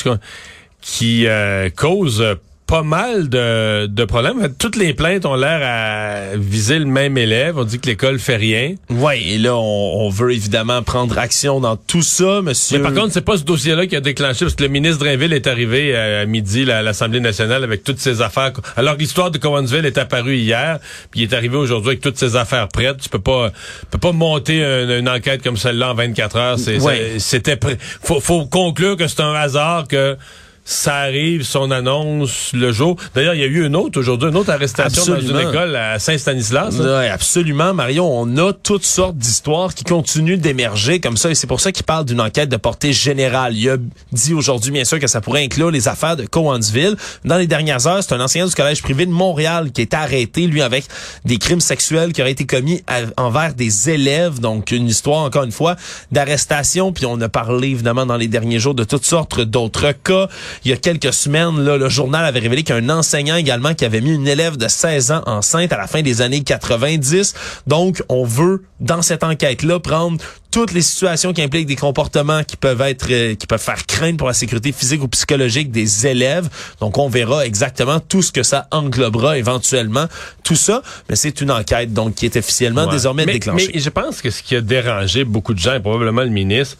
qui 0.81 1.27
euh, 1.27 1.71
cause 1.71 2.25
pas 2.73 2.83
mal 2.83 3.29
de, 3.29 3.85
de 3.85 4.05
problèmes. 4.07 4.39
En 4.39 4.43
fait, 4.45 4.57
Toutes 4.59 4.77
les 4.77 4.95
plaintes 4.95 5.27
ont 5.27 5.35
l'air 5.35 5.61
à 5.63 6.37
viser 6.39 6.79
le 6.79 6.87
même 6.87 7.19
élève. 7.19 7.59
On 7.59 7.65
dit 7.65 7.79
que 7.79 7.87
l'école 7.87 8.19
fait 8.19 8.37
rien. 8.37 8.77
Ouais, 8.89 9.21
et 9.23 9.37
là, 9.37 9.55
on, 9.57 10.07
on 10.07 10.09
veut 10.09 10.33
évidemment 10.33 10.83
prendre 10.83 11.19
action 11.19 11.61
dans 11.61 11.77
tout 11.77 12.01
ça, 12.01 12.41
monsieur. 12.41 12.79
Mais 12.79 12.83
par 12.85 12.95
contre, 12.95 13.13
c'est 13.13 13.21
pas 13.21 13.37
ce 13.37 13.43
dossier-là 13.45 13.87
qui 13.87 13.95
a 13.95 14.01
déclenché, 14.01 14.47
parce 14.47 14.55
que 14.55 14.63
le 14.63 14.71
ministre 14.71 15.01
Drainville 15.05 15.35
est 15.35 15.47
arrivé 15.47 15.95
à, 15.95 16.21
à 16.21 16.25
midi 16.25 16.65
là, 16.65 16.79
à 16.79 16.83
l'Assemblée 16.83 17.21
nationale 17.21 17.63
avec 17.63 17.85
toutes 17.85 17.99
ses 17.99 18.23
affaires. 18.23 18.53
Alors, 18.75 18.95
l'histoire 18.95 19.31
de 19.31 19.37
Cowansville 19.37 19.85
est 19.85 19.99
apparue 19.99 20.37
hier, 20.39 20.79
puis 21.11 21.21
il 21.21 21.25
est 21.25 21.35
arrivé 21.37 21.59
aujourd'hui 21.59 21.91
avec 21.91 22.01
toutes 22.01 22.17
ses 22.17 22.37
affaires 22.37 22.69
prêtes. 22.69 22.97
Tu 23.03 23.11
peux 23.11 23.19
pas, 23.19 23.51
tu 23.51 23.87
peux 23.91 23.99
pas 23.99 24.13
monter 24.13 24.61
une, 24.63 24.91
une 24.93 25.09
enquête 25.11 25.43
comme 25.43 25.59
celle-là 25.59 25.91
en 25.91 25.95
24 25.95 26.37
heures. 26.37 26.59
C'est, 26.59 26.81
Ouais. 26.81 27.17
c'était, 27.19 27.59
faut, 28.03 28.19
faut 28.21 28.47
conclure 28.47 28.97
que 28.97 29.09
c'est 29.09 29.21
un 29.21 29.35
hasard 29.35 29.87
que 29.89 30.17
ça 30.65 30.95
arrive, 30.97 31.43
son 31.43 31.71
annonce 31.71 32.51
le 32.53 32.71
jour. 32.73 32.97
D'ailleurs, 33.15 33.35
il 33.35 33.41
y 33.41 33.45
a 33.45 33.47
eu 33.47 33.67
une 33.67 33.75
autre 33.77 33.99
aujourd'hui, 33.99 34.29
une 34.29 34.37
autre 34.37 34.51
arrestation 34.51 35.03
Absolument. 35.15 35.33
dans 35.35 35.41
une 35.41 35.49
école 35.49 35.77
à 35.77 35.99
Saint-Stanislas. 35.99 36.77
Oui, 36.79 37.07
absolument, 37.09 37.75
Marion. 37.75 38.09
On 38.21 38.37
a 38.39 38.53
toutes 38.53 38.85
sortes 38.85 39.17
d'histoires 39.17 39.75
qui 39.75 39.85
continuent 39.85 40.39
d'émerger 40.39 41.01
comme 41.01 41.17
ça, 41.17 41.31
et 41.31 41.35
c'est 41.35 41.47
pour 41.47 41.61
ça 41.61 41.73
qu'il 41.73 41.85
parle 41.85 42.05
d'une 42.05 42.21
enquête 42.21 42.49
de 42.49 42.57
portée 42.57 42.93
générale. 42.93 43.57
Il 43.57 43.69
a 43.71 43.77
dit 44.13 44.35
aujourd'hui, 44.35 44.71
bien 44.71 44.85
sûr, 44.85 44.99
que 45.01 45.07
ça 45.09 45.21
pourrait 45.21 45.43
inclure 45.43 45.71
les 45.71 45.89
affaires 45.89 46.17
de 46.17 46.27
Cowansville. 46.27 46.97
Dans 47.25 47.37
les 47.39 47.47
dernières 47.47 47.87
heures, 47.87 48.03
c'est 48.03 48.15
un 48.15 48.21
enseignant 48.21 48.47
du 48.47 48.55
collège 48.55 48.83
privé 48.83 49.05
de 49.07 49.11
Montréal 49.11 49.73
qui 49.73 49.83
été 49.83 49.97
arrêté, 49.97 50.47
lui, 50.47 50.63
avec 50.63 50.85
des 51.25 51.39
crimes 51.39 51.61
sexuels 51.61 52.13
qui 52.13 52.21
auraient 52.23 52.31
été 52.33 52.47
commis 52.47 52.83
à- 52.87 53.01
envers 53.21 53.55
des 53.55 53.91
élèves. 53.91 54.39
Donc, 54.41 54.71
une 54.71 54.87
histoire, 54.89 55.23
encore 55.25 55.43
une 55.45 55.53
fois, 55.53 55.77
d'arrestation. 56.13 56.93
Puis 56.93 57.07
on 57.07 57.21
a 57.21 57.29
parlé, 57.29 57.69
évidemment, 57.69 58.07
dans 58.07 58.17
les 58.17 58.29
derniers 58.29 58.59
jours 58.61 58.75
de 58.75 58.85
toutes 58.85 59.05
sortes 59.05 59.41
d'autres 59.41 59.93
cas. 59.93 60.29
Il 60.65 60.71
y 60.71 60.75
a 60.75 60.77
quelques 60.77 61.13
semaines, 61.13 61.61
là, 61.63 61.77
le 61.77 61.89
journal 61.89 62.25
avait 62.25 62.41
révélé 62.41 62.63
qu'un 62.63 62.89
enseignant 62.89 63.37
également 63.37 63.75
qui 63.75 63.85
avait 63.85 64.01
mis 64.01 64.15
une 64.15 64.29
élève 64.29 64.57
de 64.57 64.69
16 64.69 65.11
ans 65.13 65.23
enceinte 65.27 65.73
à 65.73 65.77
la 65.79 65.87
fin 65.87 66.03
des 66.03 66.23
années 66.23 66.43
90. 66.43 67.35
Donc, 67.67 68.03
on 68.09 68.25
veut, 68.25 68.63
dans 68.81 69.03
cette 69.03 69.25
enquête-là, 69.25 69.81
prendre 69.81 70.19
toutes 70.51 70.73
les 70.73 70.83
situations 70.83 71.33
qui 71.33 71.41
impliquent 71.43 71.67
des 71.67 71.77
comportements 71.77 72.45
qui 72.45 72.57
peuvent 72.59 72.83
être, 72.83 73.07
euh, 73.11 73.35
qui 73.35 73.47
peuvent 73.47 73.61
faire 73.61 73.87
craindre 73.87 74.19
pour 74.19 74.29
la 74.29 74.35
sécurité 74.35 74.71
physique 74.71 75.03
ou 75.03 75.09
psychologique 75.09 75.71
des 75.71 76.07
élèves. 76.07 76.49
Donc, 76.81 76.99
on 76.99 77.09
verra 77.09 77.47
exactement 77.47 78.01
tout 78.01 78.21
ce 78.21 78.33
que 78.33 78.43
ça 78.43 78.69
englobera 78.71 79.39
éventuellement. 79.39 80.07
Tout 80.45 80.57
ça, 80.57 80.83
mais 81.09 81.17
c'est 81.17 81.41
une 81.41 81.51
enquête, 81.51 81.95
donc, 81.95 82.17
qui 82.17 82.27
est 82.27 82.37
officiellement 82.37 82.85
Ouais. 82.85 82.91
désormais 82.93 83.25
mais, 83.25 83.33
déclenchée. 83.35 83.71
Mais 83.75 83.81
je 83.81 83.89
pense 83.89 84.21
que 84.21 84.31
ce 84.31 84.43
qui 84.43 84.55
a 84.55 84.61
dérangé 84.61 85.25
beaucoup 85.25 85.55
de 85.55 85.59
gens, 85.59 85.75
et 85.75 85.81
probablement 85.81 86.23
le 86.23 86.29
ministre, 86.29 86.77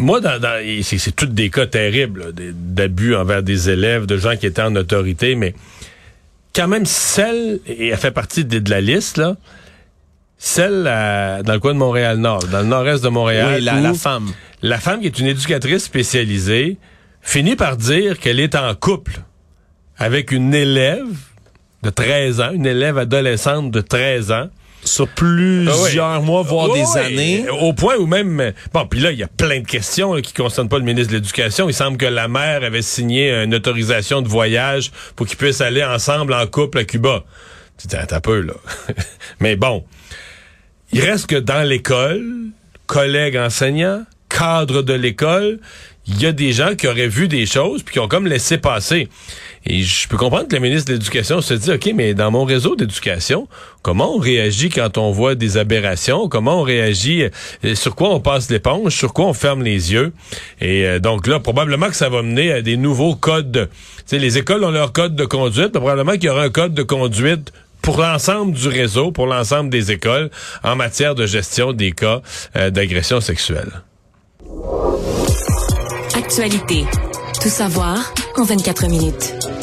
moi, 0.00 0.20
dans, 0.20 0.38
dans- 0.40 0.60
c'est, 0.82 1.14
tous 1.14 1.26
des 1.26 1.50
cas 1.50 1.66
terribles, 1.66 2.32
d'abus 2.34 3.14
envers 3.14 3.42
des 3.42 3.70
élèves, 3.70 4.06
de 4.06 4.16
gens 4.16 4.36
qui 4.36 4.46
étaient 4.46 4.62
en 4.62 4.74
autorité, 4.76 5.34
mais 5.34 5.54
quand 6.54 6.66
même, 6.68 6.86
celle, 6.86 7.60
et 7.66 7.88
elle 7.88 7.96
fait 7.98 8.10
partie 8.10 8.44
de, 8.44 8.58
de 8.58 8.70
la 8.70 8.80
liste, 8.80 9.18
là, 9.18 9.36
celle 10.38 10.86
à- 10.86 11.42
dans 11.42 11.52
le 11.52 11.60
coin 11.60 11.74
de 11.74 11.78
Montréal-Nord, 11.78 12.44
dans 12.50 12.60
le 12.60 12.66
nord-est 12.66 13.04
de 13.04 13.08
Montréal, 13.10 13.56
oui, 13.58 13.64
la, 13.64 13.76
où 13.78 13.82
la 13.82 13.94
femme. 13.94 14.32
la 14.62 14.78
femme 14.78 15.00
qui 15.00 15.06
est 15.06 15.18
une 15.18 15.26
éducatrice 15.26 15.84
spécialisée 15.84 16.78
finit 17.22 17.56
par 17.56 17.76
dire 17.76 18.18
qu'elle 18.18 18.40
est 18.40 18.54
en 18.54 18.74
couple 18.74 19.20
avec 19.98 20.32
une 20.32 20.54
élève 20.54 21.06
de 21.82 21.90
13 21.90 22.40
ans, 22.40 22.50
une 22.52 22.66
élève 22.66 22.96
adolescente 22.98 23.70
de 23.70 23.80
13 23.82 24.32
ans, 24.32 24.48
Sur 24.84 25.08
plusieurs 25.08 26.06
Ah 26.06 26.18
oui. 26.20 26.24
mois, 26.26 26.42
voire 26.42 26.70
Oui, 26.70 26.80
des 26.80 26.86
oui. 26.94 27.00
années. 27.00 27.44
Au 27.50 27.72
point 27.72 27.96
où 27.96 28.06
même... 28.06 28.52
Bon, 28.72 28.86
puis 28.86 29.00
là, 29.00 29.12
il 29.12 29.18
y 29.18 29.22
a 29.22 29.28
plein 29.28 29.60
de 29.60 29.66
questions 29.66 30.14
là, 30.14 30.22
qui 30.22 30.32
ne 30.32 30.42
concernent 30.44 30.68
pas 30.68 30.78
le 30.78 30.84
ministre 30.84 31.10
de 31.12 31.16
l'Éducation. 31.18 31.68
Il 31.68 31.74
semble 31.74 31.96
que 31.98 32.06
la 32.06 32.28
mère 32.28 32.64
avait 32.64 32.82
signé 32.82 33.30
une 33.32 33.54
autorisation 33.54 34.22
de 34.22 34.28
voyage 34.28 34.90
pour 35.16 35.26
qu'ils 35.26 35.36
puissent 35.36 35.60
aller 35.60 35.84
ensemble 35.84 36.32
en 36.32 36.46
couple 36.46 36.78
à 36.78 36.84
Cuba. 36.84 37.24
Tu 37.78 37.88
dis, 37.88 37.96
attends 37.96 38.16
un 38.16 38.20
peu, 38.20 38.40
là. 38.40 38.54
Mais 39.40 39.56
bon, 39.56 39.84
il 40.92 41.00
reste 41.02 41.26
que 41.26 41.36
dans 41.36 41.62
l'école, 41.66 42.24
collègues 42.86 43.36
enseignants, 43.36 44.04
cadres 44.28 44.82
de 44.82 44.92
l'école, 44.94 45.58
il 46.06 46.20
y 46.20 46.26
a 46.26 46.32
des 46.32 46.52
gens 46.52 46.74
qui 46.74 46.88
auraient 46.88 47.06
vu 47.08 47.28
des 47.28 47.46
choses 47.46 47.82
puis 47.82 47.92
qui 47.94 47.98
ont 48.00 48.08
comme 48.08 48.26
laissé 48.26 48.58
passer. 48.58 49.08
Et 49.66 49.82
je 49.82 50.08
peux 50.08 50.16
comprendre 50.16 50.48
que 50.48 50.56
le 50.56 50.62
ministre 50.62 50.88
de 50.88 50.94
l'Éducation 50.94 51.42
se 51.42 51.52
dit, 51.52 51.70
OK, 51.70 51.90
mais 51.94 52.14
dans 52.14 52.30
mon 52.30 52.44
réseau 52.44 52.76
d'éducation, 52.76 53.46
comment 53.82 54.14
on 54.16 54.18
réagit 54.18 54.70
quand 54.70 54.96
on 54.96 55.10
voit 55.12 55.34
des 55.34 55.58
aberrations? 55.58 56.28
Comment 56.28 56.60
on 56.60 56.62
réagit? 56.62 57.24
euh, 57.64 57.74
Sur 57.74 57.94
quoi 57.94 58.08
on 58.10 58.20
passe 58.20 58.50
l'éponge? 58.50 58.94
Sur 58.96 59.12
quoi 59.12 59.26
on 59.26 59.34
ferme 59.34 59.62
les 59.62 59.92
yeux? 59.92 60.14
Et 60.62 60.86
euh, 60.86 60.98
donc 60.98 61.26
là, 61.26 61.40
probablement 61.40 61.88
que 61.88 61.96
ça 61.96 62.08
va 62.08 62.22
mener 62.22 62.50
à 62.52 62.62
des 62.62 62.78
nouveaux 62.78 63.14
codes. 63.14 63.68
Sais, 64.06 64.18
les 64.18 64.38
écoles 64.38 64.64
ont 64.64 64.70
leur 64.70 64.92
code 64.92 65.14
de 65.14 65.26
conduite, 65.26 65.72
probablement 65.72 66.12
qu'il 66.12 66.24
y 66.24 66.28
aura 66.30 66.44
un 66.44 66.50
code 66.50 66.72
de 66.72 66.82
conduite 66.82 67.52
pour 67.82 67.98
l'ensemble 68.00 68.52
du 68.54 68.66
réseau, 68.68 69.12
pour 69.12 69.26
l'ensemble 69.26 69.68
des 69.68 69.90
écoles, 69.92 70.30
en 70.64 70.74
matière 70.74 71.14
de 71.14 71.26
gestion 71.26 71.72
des 71.74 71.92
cas 71.92 72.22
euh, 72.56 72.70
d'agression 72.70 73.20
sexuelle. 73.20 73.82
Actualité. 76.14 76.84
Tout 77.42 77.48
savoir 77.48 78.12
en 78.40 78.46
24 78.46 78.88
minutes. 78.88 79.59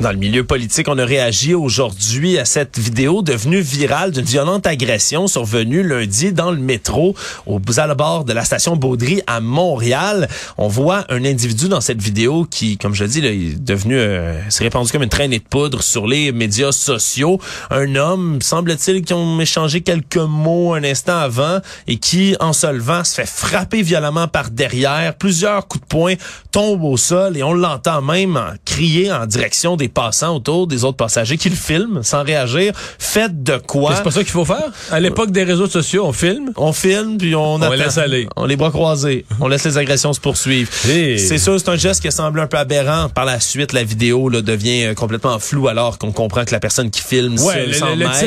Dans 0.00 0.12
le 0.12 0.16
milieu 0.16 0.44
politique, 0.44 0.86
on 0.88 0.96
a 0.96 1.04
réagi 1.04 1.54
aujourd'hui 1.54 2.38
à 2.38 2.44
cette 2.44 2.78
vidéo 2.78 3.20
devenue 3.20 3.60
virale 3.60 4.12
d'une 4.12 4.24
violente 4.24 4.64
agression 4.64 5.26
survenue 5.26 5.82
lundi 5.82 6.32
dans 6.32 6.52
le 6.52 6.58
métro 6.58 7.16
au 7.46 7.58
bord 7.58 8.24
de 8.24 8.32
la 8.32 8.44
station 8.44 8.76
Baudry 8.76 9.22
à 9.26 9.40
Montréal. 9.40 10.28
On 10.56 10.68
voit 10.68 11.04
un 11.08 11.24
individu 11.24 11.68
dans 11.68 11.80
cette 11.80 12.00
vidéo 12.00 12.46
qui, 12.48 12.78
comme 12.78 12.94
je 12.94 13.02
le 13.02 13.10
dis, 13.10 13.26
est 13.26 13.60
devenu, 13.60 13.96
euh, 13.96 14.38
s'est 14.50 14.62
répandu 14.62 14.92
comme 14.92 15.02
une 15.02 15.08
traînée 15.08 15.40
de 15.40 15.44
poudre 15.44 15.82
sur 15.82 16.06
les 16.06 16.30
médias 16.30 16.70
sociaux. 16.70 17.40
Un 17.72 17.96
homme, 17.96 18.40
semble-t-il, 18.40 19.02
qui 19.02 19.14
ont 19.14 19.40
échangé 19.40 19.80
quelques 19.80 20.16
mots 20.16 20.74
un 20.74 20.84
instant 20.84 21.18
avant 21.18 21.58
et 21.88 21.96
qui, 21.96 22.36
en 22.38 22.52
se 22.52 22.68
levant, 22.68 23.02
se 23.02 23.16
fait 23.16 23.28
frapper 23.28 23.82
violemment 23.82 24.28
par 24.28 24.50
derrière. 24.50 25.16
Plusieurs 25.16 25.66
coups 25.66 25.82
de 25.82 25.88
poing 25.88 26.14
tombent 26.52 26.84
au 26.84 26.96
sol 26.96 27.36
et 27.36 27.42
on 27.42 27.52
l'entend 27.52 28.00
même 28.00 28.40
crier 28.64 29.10
en 29.10 29.26
direction 29.26 29.76
des 29.76 29.87
passants 29.88 30.36
autour, 30.36 30.66
des 30.66 30.84
autres 30.84 30.96
passagers 30.96 31.36
qui 31.36 31.48
le 31.50 31.56
filment 31.56 32.02
sans 32.02 32.22
réagir. 32.22 32.72
Faites 32.98 33.42
de 33.42 33.56
quoi? 33.56 33.94
C'est 33.96 34.02
pas 34.02 34.10
ça 34.10 34.20
qu'il 34.20 34.32
faut 34.32 34.44
faire? 34.44 34.70
À 34.90 35.00
l'époque 35.00 35.30
des 35.30 35.44
réseaux 35.44 35.66
sociaux, 35.66 36.04
on 36.06 36.12
filme? 36.12 36.52
On 36.56 36.72
filme, 36.72 37.18
puis 37.18 37.34
on, 37.34 37.54
On 37.54 37.62
attend. 37.62 37.74
laisse 37.74 37.98
aller. 37.98 38.28
On 38.36 38.44
les 38.46 38.56
bras 38.56 38.70
croisés. 38.70 39.24
On 39.40 39.48
laisse 39.48 39.64
les 39.64 39.78
agressions 39.78 40.12
se 40.12 40.20
poursuivre. 40.20 40.70
C'est 40.72 41.38
sûr, 41.38 41.58
c'est 41.58 41.68
un 41.68 41.76
geste 41.76 42.02
qui 42.02 42.10
semble 42.12 42.40
un 42.40 42.46
peu 42.46 42.56
aberrant. 42.58 43.08
Par 43.08 43.24
la 43.24 43.40
suite, 43.40 43.72
la 43.72 43.84
vidéo 43.84 44.28
là, 44.28 44.42
devient 44.42 44.86
euh, 44.86 44.94
complètement 44.94 45.38
floue 45.38 45.68
alors 45.68 45.98
qu'on 45.98 46.12
comprend 46.12 46.44
que 46.44 46.50
la 46.52 46.60
personne 46.60 46.90
qui 46.90 47.00
filme 47.00 47.38
Ouais, 47.40 47.66
le, 47.66 47.72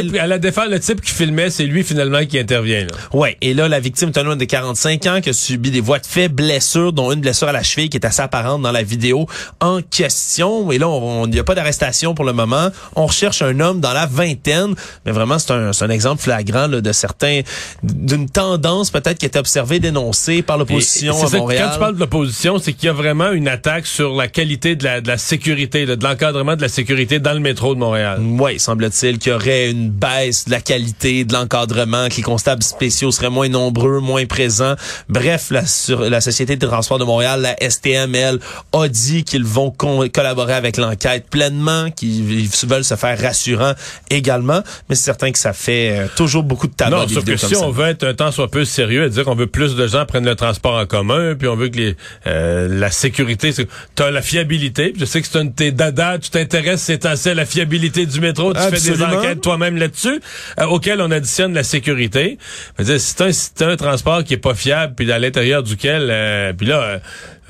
type, 0.02 0.16
à 0.20 0.28
la 0.28 0.40
défense, 0.40 0.68
le 0.70 0.80
type 0.80 1.02
qui 1.02 1.12
filmait, 1.12 1.50
c'est 1.50 1.66
lui 1.66 1.84
finalement 1.84 2.26
qui 2.26 2.40
intervient. 2.40 2.82
Là. 2.82 2.88
Ouais, 3.14 3.38
et 3.42 3.54
là, 3.54 3.68
la 3.68 3.80
victime 3.80 4.10
est 4.10 4.18
un 4.18 4.26
homme 4.26 4.38
de 4.38 4.46
45 4.46 5.06
ans 5.08 5.20
qui 5.22 5.30
a 5.30 5.34
subi 5.34 5.72
des 5.72 5.82
voies 5.82 6.00
de 6.00 6.06
fait, 6.06 6.30
blessures, 6.30 6.94
dont 6.94 7.12
une 7.12 7.22
blessure 7.22 7.48
à 7.48 7.52
la 7.52 7.64
cheville 7.64 7.90
qui 7.90 7.98
est 7.98 8.06
assez 8.06 8.22
apparente 8.22 8.62
dans 8.62 8.72
la 8.72 8.84
vidéo 8.84 9.28
en 9.60 9.82
question. 9.82 10.72
Et 10.72 10.78
là, 10.78 10.88
on- 10.88 11.28
n'y 11.28 11.40
a 11.40 11.44
pas 11.44 11.51
d'arrestation 11.56 12.14
pour 12.14 12.26
le 12.26 12.34
moment. 12.34 12.70
On 12.96 13.06
recherche 13.06 13.42
un 13.42 13.60
homme 13.60 13.80
dans 13.80 13.94
la 13.94 14.06
vingtaine, 14.06 14.76
mais 15.06 15.12
vraiment, 15.12 15.40
c'est 15.40 15.52
un, 15.52 15.74
c'est 15.74 15.86
un 15.86 15.90
exemple 15.90 16.22
flagrant 16.22 16.68
là, 16.68 16.82
de 16.82 16.92
certains, 16.92 17.42
d'une 17.84 18.30
tendance 18.30 18.92
peut-être 18.92 19.18
qui 19.18 19.26
était 19.26 19.40
observée, 19.40 19.80
dénoncée 19.80 20.42
par 20.42 20.58
l'opposition 20.58 21.14
à 21.26 21.30
Montréal. 21.30 21.68
Quand 21.68 21.74
tu 21.74 21.80
parles 21.80 21.96
de 21.96 22.00
l'opposition, 22.00 22.58
c'est 22.60 22.74
qu'il 22.74 22.88
y 22.88 22.90
a 22.90 22.94
vraiment 22.94 23.32
une 23.32 23.48
attaque 23.48 23.86
sur 23.86 24.16
la 24.16 24.28
qualité 24.28 24.76
de 24.76 24.84
la, 24.84 25.02
de 25.02 25.08
la 25.08 25.18
sécurité, 25.18 25.86
là, 25.86 25.96
de 25.96 26.04
l'encadrement 26.04 26.56
de 26.56 26.62
la 26.62 26.70
sécurité 26.70 27.20
dans 27.20 27.34
le 27.34 27.40
métro 27.40 27.76
de 27.76 27.80
Montréal. 27.80 28.20
Oui, 28.22 28.60
semble-t-il 28.60 29.20
qu'il 29.20 29.32
y 29.32 29.36
aurait 29.36 29.72
une 29.72 29.90
baisse 29.90 30.46
de 30.46 30.52
la 30.52 30.62
qualité 30.62 31.26
de 31.26 31.34
l'encadrement, 31.34 32.08
que 32.10 32.16
les 32.16 32.24
constables 32.24 32.64
spéciaux 32.64 33.12
seraient 33.12 33.30
moins 33.30 33.50
nombreux, 33.50 34.00
moins 34.00 34.26
présents. 34.26 34.76
Bref, 35.10 35.48
la, 35.52 35.66
sur, 35.66 36.02
la 36.02 36.22
Société 36.22 36.56
de 36.56 36.68
transport 36.68 37.00
de 37.00 37.04
Montréal, 37.04 37.42
la 37.42 37.70
STML, 37.70 38.40
a 38.74 38.88
dit 38.88 39.24
qu'ils 39.24 39.44
vont 39.44 39.72
collaborer 39.72 40.54
avec 40.54 40.78
l'enquête 40.78 41.26
pleinement, 41.42 41.88
ils 42.04 42.48
veulent 42.68 42.84
se 42.84 42.96
faire 42.96 43.20
rassurants 43.20 43.74
également, 44.10 44.62
mais 44.90 44.96
c'est 44.96 45.06
certain 45.06 45.32
que 45.32 45.40
ça 45.40 45.54
fait 45.54 45.98
euh, 45.98 46.08
toujours 46.16 46.44
beaucoup 46.44 46.68
de 46.68 46.74
tabac. 46.74 46.98
Non, 46.98 47.08
sauf 47.08 47.26
que 47.26 47.36
si 47.36 47.56
on 47.56 47.72
veut 47.72 47.88
être 47.88 48.04
un 48.04 48.14
temps 48.14 48.32
soit 48.32 48.50
peu 48.50 48.64
sérieux, 48.64 49.06
à 49.06 49.10
dire 49.10 49.24
qu'on 49.24 49.36
veut 49.36 49.48
plus 49.48 49.76
de 49.76 49.88
gens 49.88 50.06
prennent 50.06 50.26
le 50.26 50.36
transport 50.36 50.76
en 50.76 50.86
commun, 50.86 51.34
puis 51.36 51.48
on 51.48 51.56
veut 51.56 51.70
que 51.70 51.78
les, 51.78 51.96
euh, 52.28 52.68
la 52.70 52.92
sécurité, 52.92 53.52
tu 53.54 54.04
as 54.04 54.12
la 54.12 54.22
fiabilité. 54.22 54.90
puis 54.90 55.00
Je 55.00 55.06
sais 55.06 55.22
que 55.22 55.28
c'est 55.28 55.40
un 55.40 55.46
de 55.46 55.52
tes 55.52 55.72
dada, 55.72 56.20
tu 56.20 56.30
t'intéresses 56.30 56.82
c'est 56.82 57.06
assez 57.06 57.32
à 57.32 57.34
la 57.34 57.46
fiabilité 57.46 58.06
du 58.06 58.20
métro, 58.20 58.54
tu 58.54 58.60
fais 58.60 58.92
des 58.92 59.02
enquêtes 59.02 59.42
toi-même 59.42 59.78
là-dessus, 59.78 60.22
euh, 60.60 60.66
auquel 60.66 61.02
on 61.02 61.10
additionne 61.10 61.54
la 61.54 61.64
sécurité. 61.64 62.38
T'as 62.78 63.26
un, 63.26 63.32
t'as 63.56 63.68
un 63.68 63.78
transport 63.78 64.24
qui 64.24 64.36
est 64.36 64.38
pas 64.38 64.54
fiable, 64.54 64.94
puis 64.96 65.12
à 65.12 65.18
l'intérieur 65.18 65.64
duquel, 65.64 66.10
euh, 66.12 66.54
puis 66.54 66.68
là, 66.68 67.00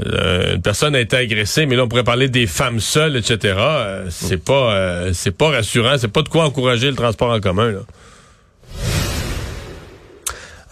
euh, 0.06 0.56
une 0.56 0.62
personne 0.62 0.96
a 0.96 1.00
été 1.00 1.16
agressée, 1.16 1.66
mais 1.66 1.76
là 1.76 1.84
on 1.84 1.88
pourrait 1.88 2.04
parler 2.04 2.28
des 2.28 2.48
femmes 2.48 2.80
seules, 2.80 3.16
etc. 3.16 3.56
euh, 3.58 4.06
c'est 4.10 4.44
pas, 4.44 4.74
euh, 4.74 5.12
c'est 5.14 5.36
pas 5.36 5.50
rassurant, 5.50 5.98
c'est 5.98 6.12
pas 6.12 6.22
de 6.22 6.30
quoi 6.30 6.46
encourager 6.46 6.90
le 6.90 6.96
transport 6.96 7.32
en 7.32 7.40
commun. 7.40 7.72
Là. 7.72 7.80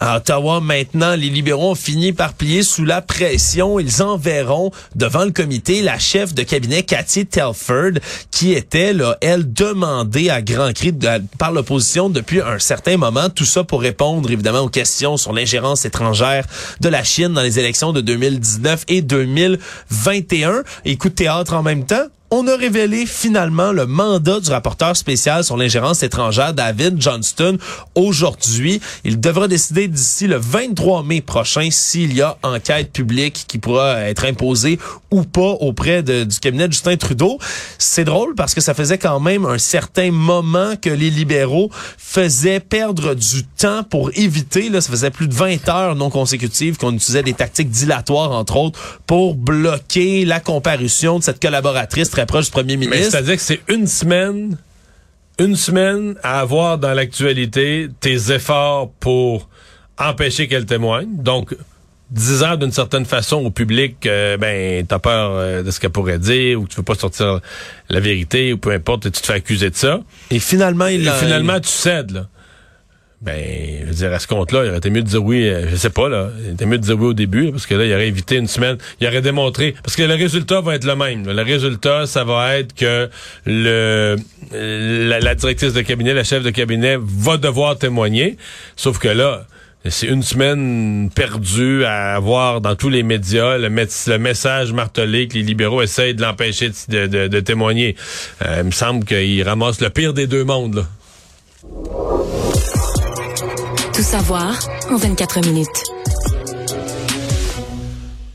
À 0.02 0.16
Ottawa, 0.16 0.60
maintenant, 0.60 1.14
les 1.14 1.28
libéraux 1.28 1.72
ont 1.72 1.74
fini 1.74 2.14
par 2.14 2.32
plier 2.32 2.62
sous 2.62 2.86
la 2.86 3.02
pression. 3.02 3.78
Ils 3.78 4.02
enverront 4.02 4.70
devant 4.94 5.26
le 5.26 5.30
comité 5.30 5.82
la 5.82 5.98
chef 5.98 6.32
de 6.32 6.42
cabinet 6.42 6.84
Cathy 6.84 7.26
Telford, 7.26 8.00
qui 8.30 8.54
était, 8.54 8.94
là, 8.94 9.18
elle, 9.20 9.52
demandée 9.52 10.30
à 10.30 10.40
grands 10.40 10.72
cris 10.72 10.94
par 11.36 11.52
l'opposition 11.52 12.08
depuis 12.08 12.40
un 12.40 12.58
certain 12.58 12.96
moment. 12.96 13.28
Tout 13.28 13.44
ça 13.44 13.62
pour 13.62 13.82
répondre, 13.82 14.30
évidemment, 14.30 14.60
aux 14.60 14.70
questions 14.70 15.18
sur 15.18 15.34
l'ingérence 15.34 15.84
étrangère 15.84 16.46
de 16.80 16.88
la 16.88 17.04
Chine 17.04 17.34
dans 17.34 17.42
les 17.42 17.58
élections 17.58 17.92
de 17.92 18.00
2019 18.00 18.84
et 18.88 19.02
2021. 19.02 20.62
Et 20.86 20.96
coup 20.96 21.10
de 21.10 21.14
théâtre 21.14 21.52
en 21.52 21.62
même 21.62 21.84
temps 21.84 22.06
on 22.32 22.46
a 22.46 22.56
révélé 22.56 23.06
finalement 23.06 23.72
le 23.72 23.86
mandat 23.86 24.38
du 24.38 24.50
rapporteur 24.50 24.96
spécial 24.96 25.42
sur 25.42 25.56
l'ingérence 25.56 26.04
étrangère, 26.04 26.54
David 26.54 27.00
Johnston, 27.02 27.58
aujourd'hui. 27.96 28.80
Il 29.02 29.18
devra 29.18 29.48
décider 29.48 29.88
d'ici 29.88 30.28
le 30.28 30.36
23 30.36 31.02
mai 31.02 31.22
prochain 31.22 31.68
s'il 31.72 32.14
y 32.14 32.22
a 32.22 32.36
enquête 32.44 32.92
publique 32.92 33.46
qui 33.48 33.58
pourra 33.58 34.02
être 34.02 34.24
imposée 34.24 34.78
ou 35.10 35.24
pas 35.24 35.40
auprès 35.40 36.04
du 36.04 36.38
cabinet 36.40 36.68
de 36.68 36.72
Justin 36.72 36.96
Trudeau. 36.96 37.38
C'est 37.78 38.04
drôle 38.04 38.36
parce 38.36 38.54
que 38.54 38.60
ça 38.60 38.74
faisait 38.74 38.98
quand 38.98 39.18
même 39.18 39.44
un 39.44 39.58
certain 39.58 40.12
moment 40.12 40.76
que 40.80 40.90
les 40.90 41.10
libéraux 41.10 41.70
faisaient 41.98 42.60
perdre 42.60 43.14
du 43.14 43.44
temps 43.44 43.82
pour 43.82 44.10
éviter, 44.14 44.68
là, 44.68 44.80
ça 44.80 44.90
faisait 44.90 45.10
plus 45.10 45.26
de 45.26 45.34
20 45.34 45.68
heures 45.68 45.96
non 45.96 46.10
consécutives 46.10 46.76
qu'on 46.76 46.92
utilisait 46.92 47.24
des 47.24 47.34
tactiques 47.34 47.70
dilatoires, 47.70 48.30
entre 48.30 48.56
autres, 48.56 49.00
pour 49.06 49.34
bloquer 49.34 50.24
la 50.24 50.38
comparution 50.38 51.18
de 51.18 51.24
cette 51.24 51.42
collaboratrice 51.42 52.08
proche 52.26 52.46
du 52.46 52.50
premier 52.50 52.76
ministre. 52.76 53.10
C'est-à-dire 53.10 53.36
que 53.36 53.42
c'est 53.42 53.60
une 53.68 53.86
semaine, 53.86 54.56
une 55.38 55.56
semaine 55.56 56.14
à 56.22 56.40
avoir 56.40 56.78
dans 56.78 56.92
l'actualité 56.92 57.88
tes 58.00 58.32
efforts 58.32 58.90
pour 59.00 59.48
empêcher 59.98 60.48
qu'elle 60.48 60.66
témoigne. 60.66 61.08
Donc, 61.16 61.54
disant 62.10 62.56
d'une 62.56 62.72
certaine 62.72 63.04
façon 63.04 63.36
au 63.36 63.50
public 63.50 64.04
euh, 64.06 64.36
ben 64.36 64.84
t'as 64.84 64.98
peur 64.98 65.30
euh, 65.32 65.62
de 65.62 65.70
ce 65.70 65.78
qu'elle 65.78 65.90
pourrait 65.90 66.18
dire 66.18 66.60
ou 66.60 66.64
que 66.64 66.70
tu 66.70 66.76
veux 66.76 66.82
pas 66.82 66.96
sortir 66.96 67.40
la 67.88 68.00
vérité 68.00 68.52
ou 68.52 68.58
peu 68.58 68.72
importe 68.72 69.04
tu 69.04 69.10
te 69.12 69.26
fais 69.26 69.34
accuser 69.34 69.70
de 69.70 69.76
ça 69.76 70.00
et 70.30 70.40
finalement 70.40 70.88
il 70.88 71.06
et 71.06 71.10
finalement 71.12 71.60
tu 71.60 71.68
cèdes 71.68 72.10
là 72.10 72.26
ben 73.22 73.36
je 73.82 73.86
veux 73.86 73.94
dire 73.94 74.12
à 74.12 74.18
ce 74.18 74.26
compte-là 74.26 74.64
il 74.64 74.68
aurait 74.68 74.78
été 74.78 74.88
mieux 74.88 75.02
de 75.02 75.08
dire 75.08 75.22
oui 75.22 75.46
euh, 75.46 75.68
je 75.68 75.76
sais 75.76 75.90
pas 75.90 76.08
là 76.08 76.30
il 76.38 76.44
aurait 76.44 76.52
été 76.52 76.66
mieux 76.66 76.78
de 76.78 76.82
dire 76.82 76.98
oui 76.98 77.08
au 77.08 77.12
début 77.12 77.50
parce 77.52 77.66
que 77.66 77.74
là 77.74 77.84
il 77.84 77.92
aurait 77.92 78.08
évité 78.08 78.36
une 78.36 78.46
semaine 78.46 78.78
il 78.98 79.06
aurait 79.06 79.20
démontré 79.20 79.74
parce 79.82 79.94
que 79.94 80.02
le 80.02 80.14
résultat 80.14 80.62
va 80.62 80.74
être 80.76 80.84
le 80.84 80.96
même 80.96 81.26
le 81.26 81.42
résultat 81.42 82.06
ça 82.06 82.24
va 82.24 82.56
être 82.56 82.74
que 82.74 83.10
le 83.44 84.16
la, 84.52 85.20
la 85.20 85.34
directrice 85.34 85.74
de 85.74 85.82
cabinet 85.82 86.14
la 86.14 86.24
chef 86.24 86.42
de 86.42 86.50
cabinet 86.50 86.96
va 86.98 87.36
devoir 87.36 87.76
témoigner 87.76 88.38
sauf 88.74 88.98
que 88.98 89.08
là 89.08 89.46
c'est 89.86 90.08
une 90.08 90.22
semaine 90.22 91.10
perdue 91.14 91.84
à 91.84 92.14
avoir 92.14 92.60
dans 92.60 92.74
tous 92.74 92.90
les 92.90 93.02
médias 93.02 93.56
le, 93.56 93.68
le 93.68 94.18
message 94.18 94.72
martelé 94.72 95.26
que 95.26 95.34
les 95.34 95.42
libéraux 95.42 95.80
essayent 95.80 96.14
de 96.14 96.20
l'empêcher 96.20 96.70
de, 96.88 97.06
de, 97.06 97.28
de, 97.28 97.40
témoigner. 97.40 97.96
Euh, 98.44 98.58
il 98.58 98.64
me 98.64 98.70
semble 98.72 99.06
qu'ils 99.06 99.42
ramassent 99.42 99.80
le 99.80 99.88
pire 99.88 100.12
des 100.12 100.26
deux 100.26 100.44
mondes. 100.44 100.74
Là. 100.74 100.86
Savoir 104.02 104.58
en 104.90 104.96
24 104.96 105.40
minutes. 105.46 105.68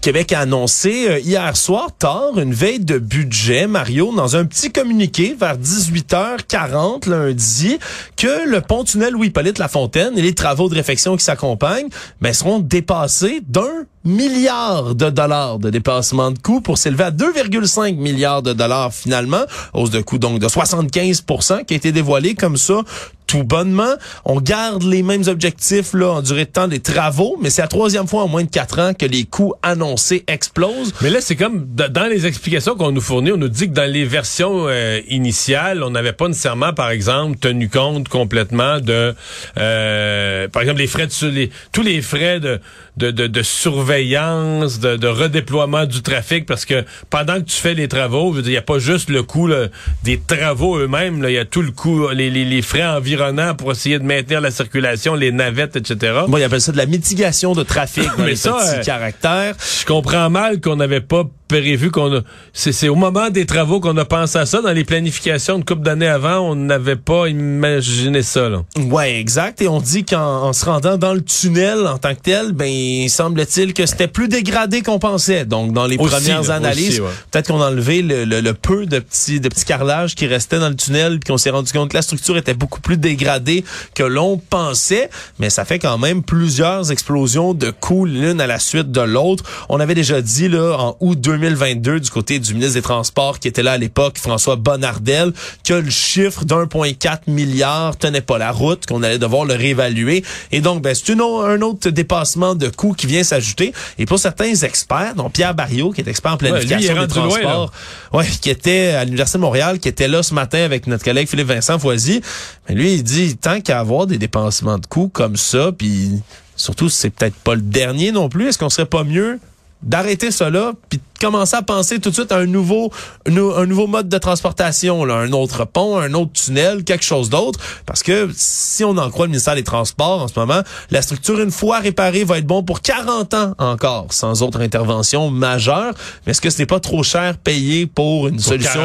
Québec 0.01 0.31
a 0.33 0.41
annoncé 0.41 1.09
euh, 1.09 1.19
hier 1.19 1.57
soir 1.57 1.89
tard 1.97 2.37
une 2.37 2.53
veille 2.53 2.79
de 2.79 2.99
budget, 2.99 3.65
Mario, 3.65 4.13
dans 4.15 4.35
un 4.35 4.45
petit 4.45 4.71
communiqué 4.71 5.35
vers 5.37 5.57
18h40 5.57 7.09
lundi, 7.09 7.79
que 8.15 8.47
le 8.47 8.61
pont-tunnel 8.61 9.13
Louis-Polyte 9.13 9.57
Lafontaine 9.57 10.15
et 10.19 10.21
les 10.21 10.35
travaux 10.35 10.69
de 10.69 10.75
réfection 10.75 11.17
qui 11.17 11.23
s'accompagnent 11.23 11.89
ben, 12.21 12.31
seront 12.31 12.59
dépassés 12.59 13.41
d'un 13.47 13.85
milliard 14.05 14.95
de 14.95 15.09
dollars 15.09 15.59
de 15.59 15.69
dépassement 15.69 16.31
de 16.31 16.39
coûts 16.39 16.61
pour 16.61 16.77
s'élever 16.77 17.05
à 17.05 17.11
2,5 17.11 17.95
milliards 17.95 18.41
de 18.41 18.53
dollars 18.53 18.93
finalement, 18.93 19.43
hausse 19.73 19.89
de 19.89 20.01
coût 20.01 20.17
donc 20.17 20.39
de 20.39 20.47
75% 20.47 21.65
qui 21.65 21.73
a 21.73 21.77
été 21.77 21.91
dévoilé 21.91 22.35
comme 22.35 22.57
ça 22.57 22.83
tout 23.27 23.43
bonnement. 23.43 23.93
On 24.23 24.39
garde 24.39 24.83
les 24.83 25.03
mêmes 25.03 25.23
objectifs 25.27 25.93
là 25.93 26.11
en 26.13 26.21
durée 26.21 26.45
de 26.45 26.51
temps 26.51 26.67
des 26.67 26.79
travaux, 26.79 27.37
mais 27.41 27.49
c'est 27.49 27.61
la 27.61 27.67
troisième 27.67 28.07
fois 28.07 28.23
en 28.23 28.27
moins 28.27 28.43
de 28.43 28.49
quatre 28.49 28.79
ans 28.79 28.93
que 28.93 29.05
les 29.05 29.25
coûts 29.25 29.53
annoncés 29.63 30.23
explosent. 30.27 30.93
Mais 31.01 31.09
là, 31.09 31.21
c'est 31.21 31.35
comme 31.35 31.65
dans 31.65 32.09
les 32.09 32.25
explications 32.25 32.75
qu'on 32.75 32.91
nous 32.91 33.01
fournit, 33.01 33.31
on 33.31 33.37
nous 33.37 33.49
dit 33.49 33.67
que 33.67 33.73
dans 33.73 33.91
les 33.91 34.05
versions 34.05 34.65
euh, 34.67 35.01
initiales, 35.07 35.83
on 35.83 35.89
n'avait 35.89 36.13
pas 36.13 36.27
nécessairement, 36.27 36.73
par 36.73 36.89
exemple, 36.89 37.37
tenu 37.39 37.69
compte 37.69 38.09
complètement 38.09 38.79
de, 38.79 39.15
euh, 39.57 40.47
par 40.49 40.61
exemple, 40.61 40.79
les 40.79 40.87
frais 40.87 41.07
de 41.07 41.49
tous 41.71 41.81
les 41.81 42.01
frais 42.01 42.39
de 42.39 42.59
de, 42.97 43.11
de, 43.11 43.27
de 43.27 43.41
surveillance, 43.41 44.79
de, 44.79 44.95
de, 44.95 45.07
redéploiement 45.07 45.85
du 45.85 46.01
trafic, 46.01 46.45
parce 46.45 46.65
que 46.65 46.85
pendant 47.09 47.35
que 47.35 47.45
tu 47.45 47.55
fais 47.57 47.73
les 47.73 47.87
travaux, 47.87 48.35
il 48.37 48.43
n'y 48.47 48.57
a 48.57 48.61
pas 48.61 48.79
juste 48.79 49.09
le 49.09 49.23
coût 49.23 49.47
là, 49.47 49.67
des 50.03 50.19
travaux 50.19 50.77
eux-mêmes, 50.77 51.23
il 51.27 51.33
y 51.33 51.37
a 51.37 51.45
tout 51.45 51.61
le 51.61 51.71
coût, 51.71 52.09
les, 52.09 52.29
les, 52.29 52.45
les 52.45 52.61
frais 52.61 52.85
environnementaux 52.85 53.55
pour 53.57 53.71
essayer 53.71 53.99
de 53.99 54.03
maintenir 54.03 54.41
la 54.41 54.51
circulation, 54.51 55.15
les 55.15 55.31
navettes, 55.31 55.75
etc. 55.75 56.21
Moi, 56.27 56.39
il 56.39 56.43
appelle 56.43 56.61
ça 56.61 56.71
de 56.71 56.77
la 56.77 56.85
mitigation 56.85 57.53
de 57.53 57.63
trafic 57.63 58.09
dans 58.17 58.25
les 58.25 58.35
ça, 58.35 58.53
petits 58.53 58.79
euh, 58.79 58.83
caractères. 58.83 59.55
Je 59.79 59.85
comprends 59.85 60.29
mal 60.29 60.61
qu'on 60.61 60.75
n'avait 60.75 61.01
pas 61.01 61.23
prévu 61.47 61.91
qu'on 61.91 62.17
a. 62.17 62.21
C'est 62.53 62.89
au 62.89 62.95
moment 62.95 63.29
des 63.29 63.45
travaux 63.45 63.79
qu'on 63.79 63.95
a 63.97 64.05
pensé 64.05 64.37
à 64.37 64.45
ça. 64.45 64.61
Dans 64.61 64.71
les 64.71 64.83
planifications 64.83 65.59
de 65.59 65.63
couple 65.63 65.83
d'années 65.83 66.07
avant, 66.07 66.39
on 66.39 66.55
n'avait 66.55 66.95
pas 66.95 67.27
imaginé 67.27 68.23
ça. 68.23 68.49
Là. 68.49 68.63
Ouais, 68.77 69.19
exact. 69.19 69.61
Et 69.61 69.67
on 69.67 69.79
dit 69.79 70.05
qu'en 70.05 70.53
se 70.53 70.65
rendant 70.65 70.97
dans 70.97 71.13
le 71.13 71.23
tunnel 71.23 71.85
en 71.87 71.97
tant 71.97 72.15
que 72.15 72.21
tel, 72.21 72.51
ben 72.51 73.07
semble-t-il 73.09 73.73
que 73.73 73.85
c'était 73.85 74.07
plus 74.07 74.27
dégradé 74.27 74.81
qu'on 74.81 74.99
pensait. 74.99 75.45
Donc 75.45 75.73
dans 75.73 75.85
les 75.85 75.97
premières 75.97 76.49
analyses, 76.49 77.01
peut-être 77.31 77.47
qu'on 77.47 77.61
a 77.61 77.69
enlevé 77.69 78.01
le, 78.01 78.25
le, 78.25 78.53
peu 78.53 78.85
de 78.85 78.99
petits 78.99 79.39
de 79.39 79.49
petits 79.49 79.65
carrelages 79.65 80.15
qui 80.15 80.27
restaient 80.27 80.59
dans 80.59 80.69
le 80.69 80.75
tunnel, 80.75 81.19
puis 81.19 81.31
qu'on 81.31 81.37
s'est 81.37 81.49
rendu 81.49 81.71
compte 81.71 81.89
que 81.89 81.95
la 81.95 82.01
structure 82.01 82.37
était 82.37 82.53
beaucoup 82.53 82.81
plus 82.81 82.97
dégradée 82.97 83.63
que 83.93 84.03
l'on 84.03 84.37
pensait. 84.37 85.09
Mais 85.39 85.49
ça 85.49 85.65
fait 85.65 85.79
quand 85.79 85.97
même 85.97 86.23
plusieurs 86.23 86.91
explosions 86.91 87.53
de 87.53 87.69
coûts 87.69 88.05
l'une 88.05 88.41
à 88.41 88.47
la 88.47 88.59
suite 88.59 88.91
de 88.91 89.01
l'autre. 89.01 89.43
On 89.69 89.79
avait 89.79 89.95
déjà 89.95 90.21
dit 90.21 90.49
là 90.49 90.77
en 90.79 90.97
août 90.99 91.19
2000 91.19 91.34
2022 91.37 91.99
du 91.99 92.09
côté 92.09 92.39
du 92.39 92.53
ministre 92.53 92.75
des 92.75 92.81
Transports 92.81 93.39
qui 93.39 93.47
était 93.47 93.63
là 93.63 93.73
à 93.73 93.77
l'époque, 93.77 94.17
François 94.17 94.55
Bonnardel, 94.55 95.33
que 95.63 95.73
le 95.73 95.89
chiffre 95.89 96.45
d'1,4 96.45 97.19
milliard 97.27 97.97
tenait 97.97 98.21
pas 98.21 98.37
la 98.37 98.51
route, 98.51 98.85
qu'on 98.85 99.03
allait 99.03 99.19
devoir 99.19 99.45
le 99.45 99.53
réévaluer. 99.53 100.23
Et 100.51 100.61
donc, 100.61 100.81
ben, 100.81 100.95
c'est 100.95 101.13
un 101.13 101.61
autre 101.61 101.89
dépassement 101.89 102.55
de 102.55 102.69
coûts 102.69 102.93
qui 102.93 103.07
vient 103.07 103.23
s'ajouter. 103.23 103.73
Et 103.97 104.05
pour 104.05 104.19
certains 104.19 104.53
experts, 104.53 105.15
dont 105.15 105.29
Pierre 105.29 105.53
Barriot, 105.53 105.91
qui 105.91 106.01
est 106.01 106.07
expert 106.07 106.33
en 106.33 106.37
planification 106.37 106.99
des 106.99 107.07
transports, 107.07 107.71
ouais, 108.13 108.25
qui 108.41 108.49
était 108.49 108.89
à 108.89 109.03
l'Université 109.03 109.37
de 109.37 109.41
Montréal, 109.41 109.79
qui 109.79 109.87
était 109.87 110.07
là 110.07 110.23
ce 110.23 110.33
matin 110.33 110.59
avec 110.59 110.87
notre 110.87 111.03
collègue 111.03 111.27
Philippe 111.27 111.47
Vincent 111.47 111.79
Foisy, 111.79 112.21
mais 112.67 112.75
lui, 112.75 112.93
il 112.93 113.03
dit, 113.03 113.37
tant 113.37 113.61
qu'à 113.61 113.79
avoir 113.79 114.07
des 114.07 114.17
dépensements 114.17 114.77
de 114.77 114.85
coûts 114.85 115.09
comme 115.09 115.35
ça, 115.35 115.71
puis 115.71 116.21
surtout, 116.55 116.89
c'est 116.89 117.09
peut-être 117.09 117.35
pas 117.35 117.55
le 117.55 117.61
dernier 117.61 118.11
non 118.11 118.29
plus, 118.29 118.47
est-ce 118.47 118.57
qu'on 118.57 118.69
serait 118.69 118.85
pas 118.85 119.03
mieux 119.03 119.39
d'arrêter 119.83 120.31
cela, 120.31 120.71
puis 120.89 120.99
commencer 121.25 121.55
à 121.55 121.63
penser 121.63 121.99
tout 121.99 122.11
de 122.11 122.13
suite 122.13 122.31
à 122.31 122.37
un 122.37 122.45
nouveau, 122.45 122.91
un, 123.25 123.65
nouveau 123.65 123.87
mode 123.87 124.07
de 124.09 124.17
transportation, 124.19 125.05
là, 125.05 125.15
un 125.15 125.31
autre 125.31 125.65
pont, 125.65 125.97
un 125.97 126.13
autre 126.13 126.33
tunnel, 126.33 126.83
quelque 126.83 127.03
chose 127.03 127.31
d'autre. 127.31 127.59
Parce 127.87 128.03
que 128.03 128.29
si 128.35 128.83
on 128.83 128.95
en 128.97 129.09
croit 129.09 129.25
le 129.25 129.31
ministère 129.31 129.55
des 129.55 129.63
Transports 129.63 130.21
en 130.21 130.27
ce 130.27 130.39
moment, 130.39 130.61
la 130.91 131.01
structure, 131.01 131.39
une 131.39 131.49
fois 131.49 131.79
réparée, 131.79 132.23
va 132.23 132.37
être 132.37 132.45
bon 132.45 132.61
pour 132.61 132.81
40 132.81 133.33
ans 133.33 133.55
encore, 133.57 134.05
sans 134.11 134.43
autre 134.43 134.61
intervention 134.61 135.31
majeure. 135.31 135.95
Mais 136.25 136.31
est-ce 136.31 136.41
que 136.41 136.51
ce 136.51 136.59
n'est 136.59 136.67
pas 136.67 136.79
trop 136.79 137.01
cher 137.01 137.37
payé 137.37 137.87
pour 137.87 138.27
une 138.27 138.37
solution 138.39 138.81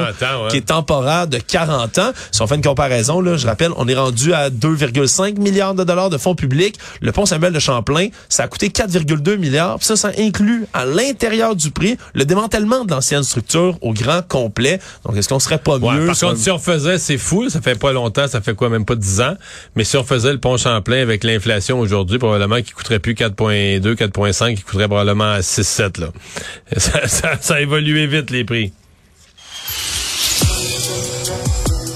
qui 0.49 0.57
est 0.57 0.69
temporaire 0.69 1.27
de 1.27 1.37
40 1.37 1.99
ans? 1.99 2.13
Si 2.31 2.41
on 2.41 2.47
fait 2.47 2.55
une 2.55 2.63
comparaison, 2.63 3.21
là, 3.21 3.37
je 3.37 3.47
rappelle, 3.47 3.73
on 3.77 3.87
est 3.87 3.95
rendu 3.95 4.33
à 4.33 4.49
2,5 4.49 5.39
milliards 5.39 5.75
de 5.75 5.85
dollars 5.85 6.09
de 6.09 6.17
fonds 6.17 6.35
publics. 6.35 6.79
Le 7.03 7.13
pont 7.13 7.27
Samuel 7.27 7.53
de 7.53 7.59
Champlain, 7.59 8.09
ça 8.31 8.45
a 8.45 8.49
coûté 8.49 8.71
4,2 8.71 9.37
milliards. 9.37 9.77
Puis 9.77 9.89
ça, 9.89 9.97
ça 9.97 10.13
inclut 10.19 10.65
à 10.73 10.87
l'intérieur 10.87 11.55
du 11.55 11.71
prix 11.71 11.99
le 12.15 12.25
démantèlement 12.31 12.85
de 12.85 12.93
l'ancienne 12.93 13.25
structure 13.25 13.77
au 13.81 13.93
grand 13.93 14.23
complet. 14.27 14.79
Donc, 15.05 15.17
est-ce 15.17 15.29
qu'on 15.29 15.41
serait 15.41 15.59
pas 15.59 15.79
mieux? 15.79 16.07
par 16.07 16.19
contre, 16.19 16.37
si 16.37 16.51
on 16.51 16.59
faisait, 16.59 16.99
c'est 16.99 17.19
fou, 17.19 17.51
ça 17.51 17.61
fait 17.61 17.79
pas 17.79 17.93
longtemps, 17.93 18.29
ça 18.29 18.41
fait 18.41 18.55
quoi, 18.55 18.69
même 18.69 18.85
pas 18.85 18.95
10 18.95 19.21
ans, 19.21 19.35
mais 19.75 19.85
si 19.85 19.97
on 19.97 20.05
faisait 20.05 20.33
le 20.33 20.39
pont 20.39 20.57
Champlain 20.57 21.03
avec 21.03 21.25
l'inflation 21.25 21.81
aujourd'hui, 21.81 22.19
probablement 22.19 22.57
qu'il 22.63 22.73
coûterait 22.73 23.01
plus 23.01 23.15
4.2, 23.15 23.81
4.5, 23.95 24.53
il 24.53 24.65
coûterait 24.65 24.87
probablement 24.87 25.39
6,7, 25.39 26.01
là. 26.01 26.09
Ça, 26.77 27.09
ça, 27.09 27.37
ça 27.41 27.55
a 27.55 27.61
évolué 27.61 28.07
vite, 28.07 28.31
les 28.31 28.45
prix. 28.45 28.73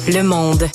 Le 0.08 0.22
monde 0.22 0.68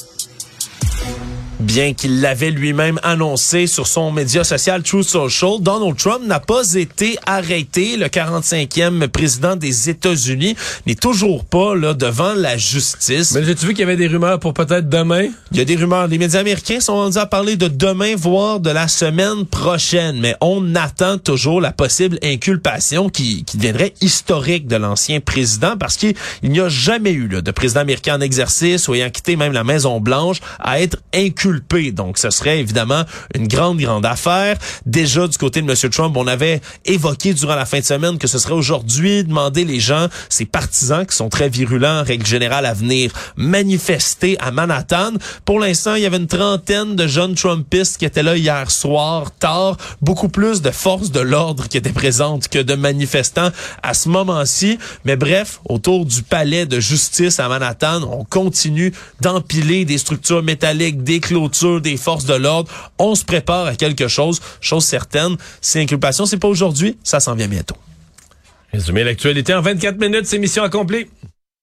bien 1.60 1.94
qu'il 1.94 2.22
l'avait 2.22 2.52
lui-même 2.52 3.00
annoncé 3.04 3.68
sur 3.68 3.86
son 3.86 4.12
média 4.12 4.44
social 4.44 4.82
True 4.82 5.04
Social, 5.04 5.60
Donald 5.60 5.98
Trump 5.98 6.22
n'a 6.26 6.40
pas 6.40 6.74
été 6.74 7.18
arrêté. 7.26 7.98
Le 7.98 8.06
45e 8.06 9.08
président 9.08 9.56
des 9.56 9.90
États-Unis 9.90 10.56
n'est 10.88 10.96
toujours 10.96 11.46
pas 11.46 11.76
là 11.76 11.94
devant 11.94 12.34
la 12.34 12.58
justice. 12.58 13.34
Mais 13.34 13.44
j'ai-tu 13.44 13.66
vu 13.66 13.74
qu'il 13.74 13.82
y 13.82 13.84
avait 13.84 13.98
des 13.98 14.08
rumeurs 14.08 14.40
pour 14.40 14.54
peut-être 14.54 14.88
demain? 14.88 15.28
Il 15.52 15.58
y 15.58 15.62
a 15.62 15.66
des 15.66 15.76
rumeurs. 15.76 16.08
Les 16.08 16.18
médias 16.18 16.40
américains 16.40 16.80
sont 16.80 16.94
rendus 16.94 17.18
à 17.18 17.26
parler 17.26 17.58
de 17.58 17.68
demain, 17.68 18.16
voire 18.16 18.60
de 18.60 18.70
la 18.70 18.88
semaine 18.88 19.46
prochaine. 19.46 20.20
Mais 20.20 20.36
on 20.42 20.76
attend 20.76 21.18
toujours 21.18 21.60
la 21.60 21.72
possible 21.72 22.18
inculpation 22.24 23.10
qui, 23.10 23.44
qui 23.44 23.58
deviendrait 23.58 23.94
historique 24.02 24.68
de 24.68 24.78
l'ancien 24.78 25.20
président 25.20 25.76
parce 25.78 25.98
qu'il 25.98 26.16
n'y 26.44 26.60
a 26.60 26.70
jamais 26.70 27.12
eu 27.12 27.28
là, 27.28 27.42
de 27.42 27.52
président 27.52 27.82
américain 27.82 28.18
en 28.18 28.22
exercice 28.22 28.88
ou 28.88 28.96
ayant 28.96 29.10
quitté 29.10 29.36
même 29.36 29.54
la 29.54 29.64
Maison-Blanche 29.64 30.38
à 30.60 30.80
être 30.82 30.98
inculpé 31.14 31.49
Donc, 31.94 32.18
ce 32.18 32.30
serait 32.30 32.60
évidemment 32.60 33.04
une 33.36 33.48
grande, 33.48 33.80
grande 33.80 34.06
affaire. 34.06 34.58
Déjà, 34.86 35.28
du 35.28 35.38
côté 35.38 35.62
de 35.62 35.70
M. 35.70 35.90
Trump, 35.92 36.16
on 36.18 36.28
avait 36.28 36.62
évoqué 36.86 37.34
durant 37.34 37.56
la 37.56 37.66
fin 37.66 37.80
de 37.80 37.86
semaine 37.86 38.18
que 38.18 38.28
ce 38.28 38.38
serait 38.38 38.54
aujourd'hui 38.54 39.24
demander 39.24 39.66
les 39.66 39.80
gens, 39.80 40.08
ces 40.30 40.46
partisans 40.46 41.06
qui 41.06 41.16
sont 41.16 41.30
très 41.30 41.50
virulents 41.50 42.02
en 42.02 42.04
règle 42.04 42.26
générale 42.26 42.66
à 42.66 42.74
venir 42.74 43.12
manifester 43.36 44.38
à 44.40 44.52
Manhattan. 44.52 45.14
Pour 45.46 45.60
l'instant, 45.60 45.96
il 45.96 46.04
y 46.04 46.06
avait 46.06 46.18
une 46.18 46.28
trentaine 46.28 46.96
de 46.96 47.08
jeunes 47.08 47.36
Trumpistes 47.36 47.98
qui 47.98 48.06
étaient 48.06 48.24
là 48.24 48.36
hier 48.36 48.70
soir, 48.72 49.32
tard. 49.32 49.78
Beaucoup 50.02 50.30
plus 50.30 50.62
de 50.62 50.72
forces 50.72 51.12
de 51.12 51.20
l'ordre 51.20 51.68
qui 51.68 51.78
étaient 51.78 51.92
présentes 51.92 52.48
que 52.48 52.60
de 52.60 52.76
manifestants 52.76 53.50
à 53.84 53.94
ce 53.94 54.10
moment-ci. 54.10 54.78
Mais 55.06 55.16
bref, 55.16 55.62
autour 55.66 56.06
du 56.06 56.24
palais 56.24 56.66
de 56.66 56.80
justice 56.80 57.40
à 57.40 57.48
Manhattan, 57.48 58.02
on 58.04 58.24
continue 58.24 58.94
d'empiler 59.22 59.86
des 59.86 59.98
structures 59.98 60.44
métalliques, 60.44 61.04
des 61.04 61.20
clôtures, 61.20 61.39
des 61.82 61.98
forces 61.98 62.26
de 62.26 62.34
l'ordre. 62.34 62.72
On 62.98 63.16
se 63.16 63.24
prépare 63.24 63.68
à 63.68 63.76
quelque 63.76 64.08
chose. 64.08 64.42
Chose 64.62 64.86
certaine, 64.86 65.38
si 65.62 65.80
inculpation, 65.80 66.26
c'est 66.26 66.38
pas 66.38 66.48
aujourd'hui, 66.48 66.98
ça 67.04 67.20
s'en 67.20 67.36
vient 67.36 67.48
bientôt. 67.48 67.76
Résumer 68.72 69.04
l'actualité 69.04 69.54
en 69.54 69.62
24 69.62 69.98
minutes, 70.00 70.26
c'est 70.26 70.38
mission 70.38 70.64
accomplie. 70.64 71.08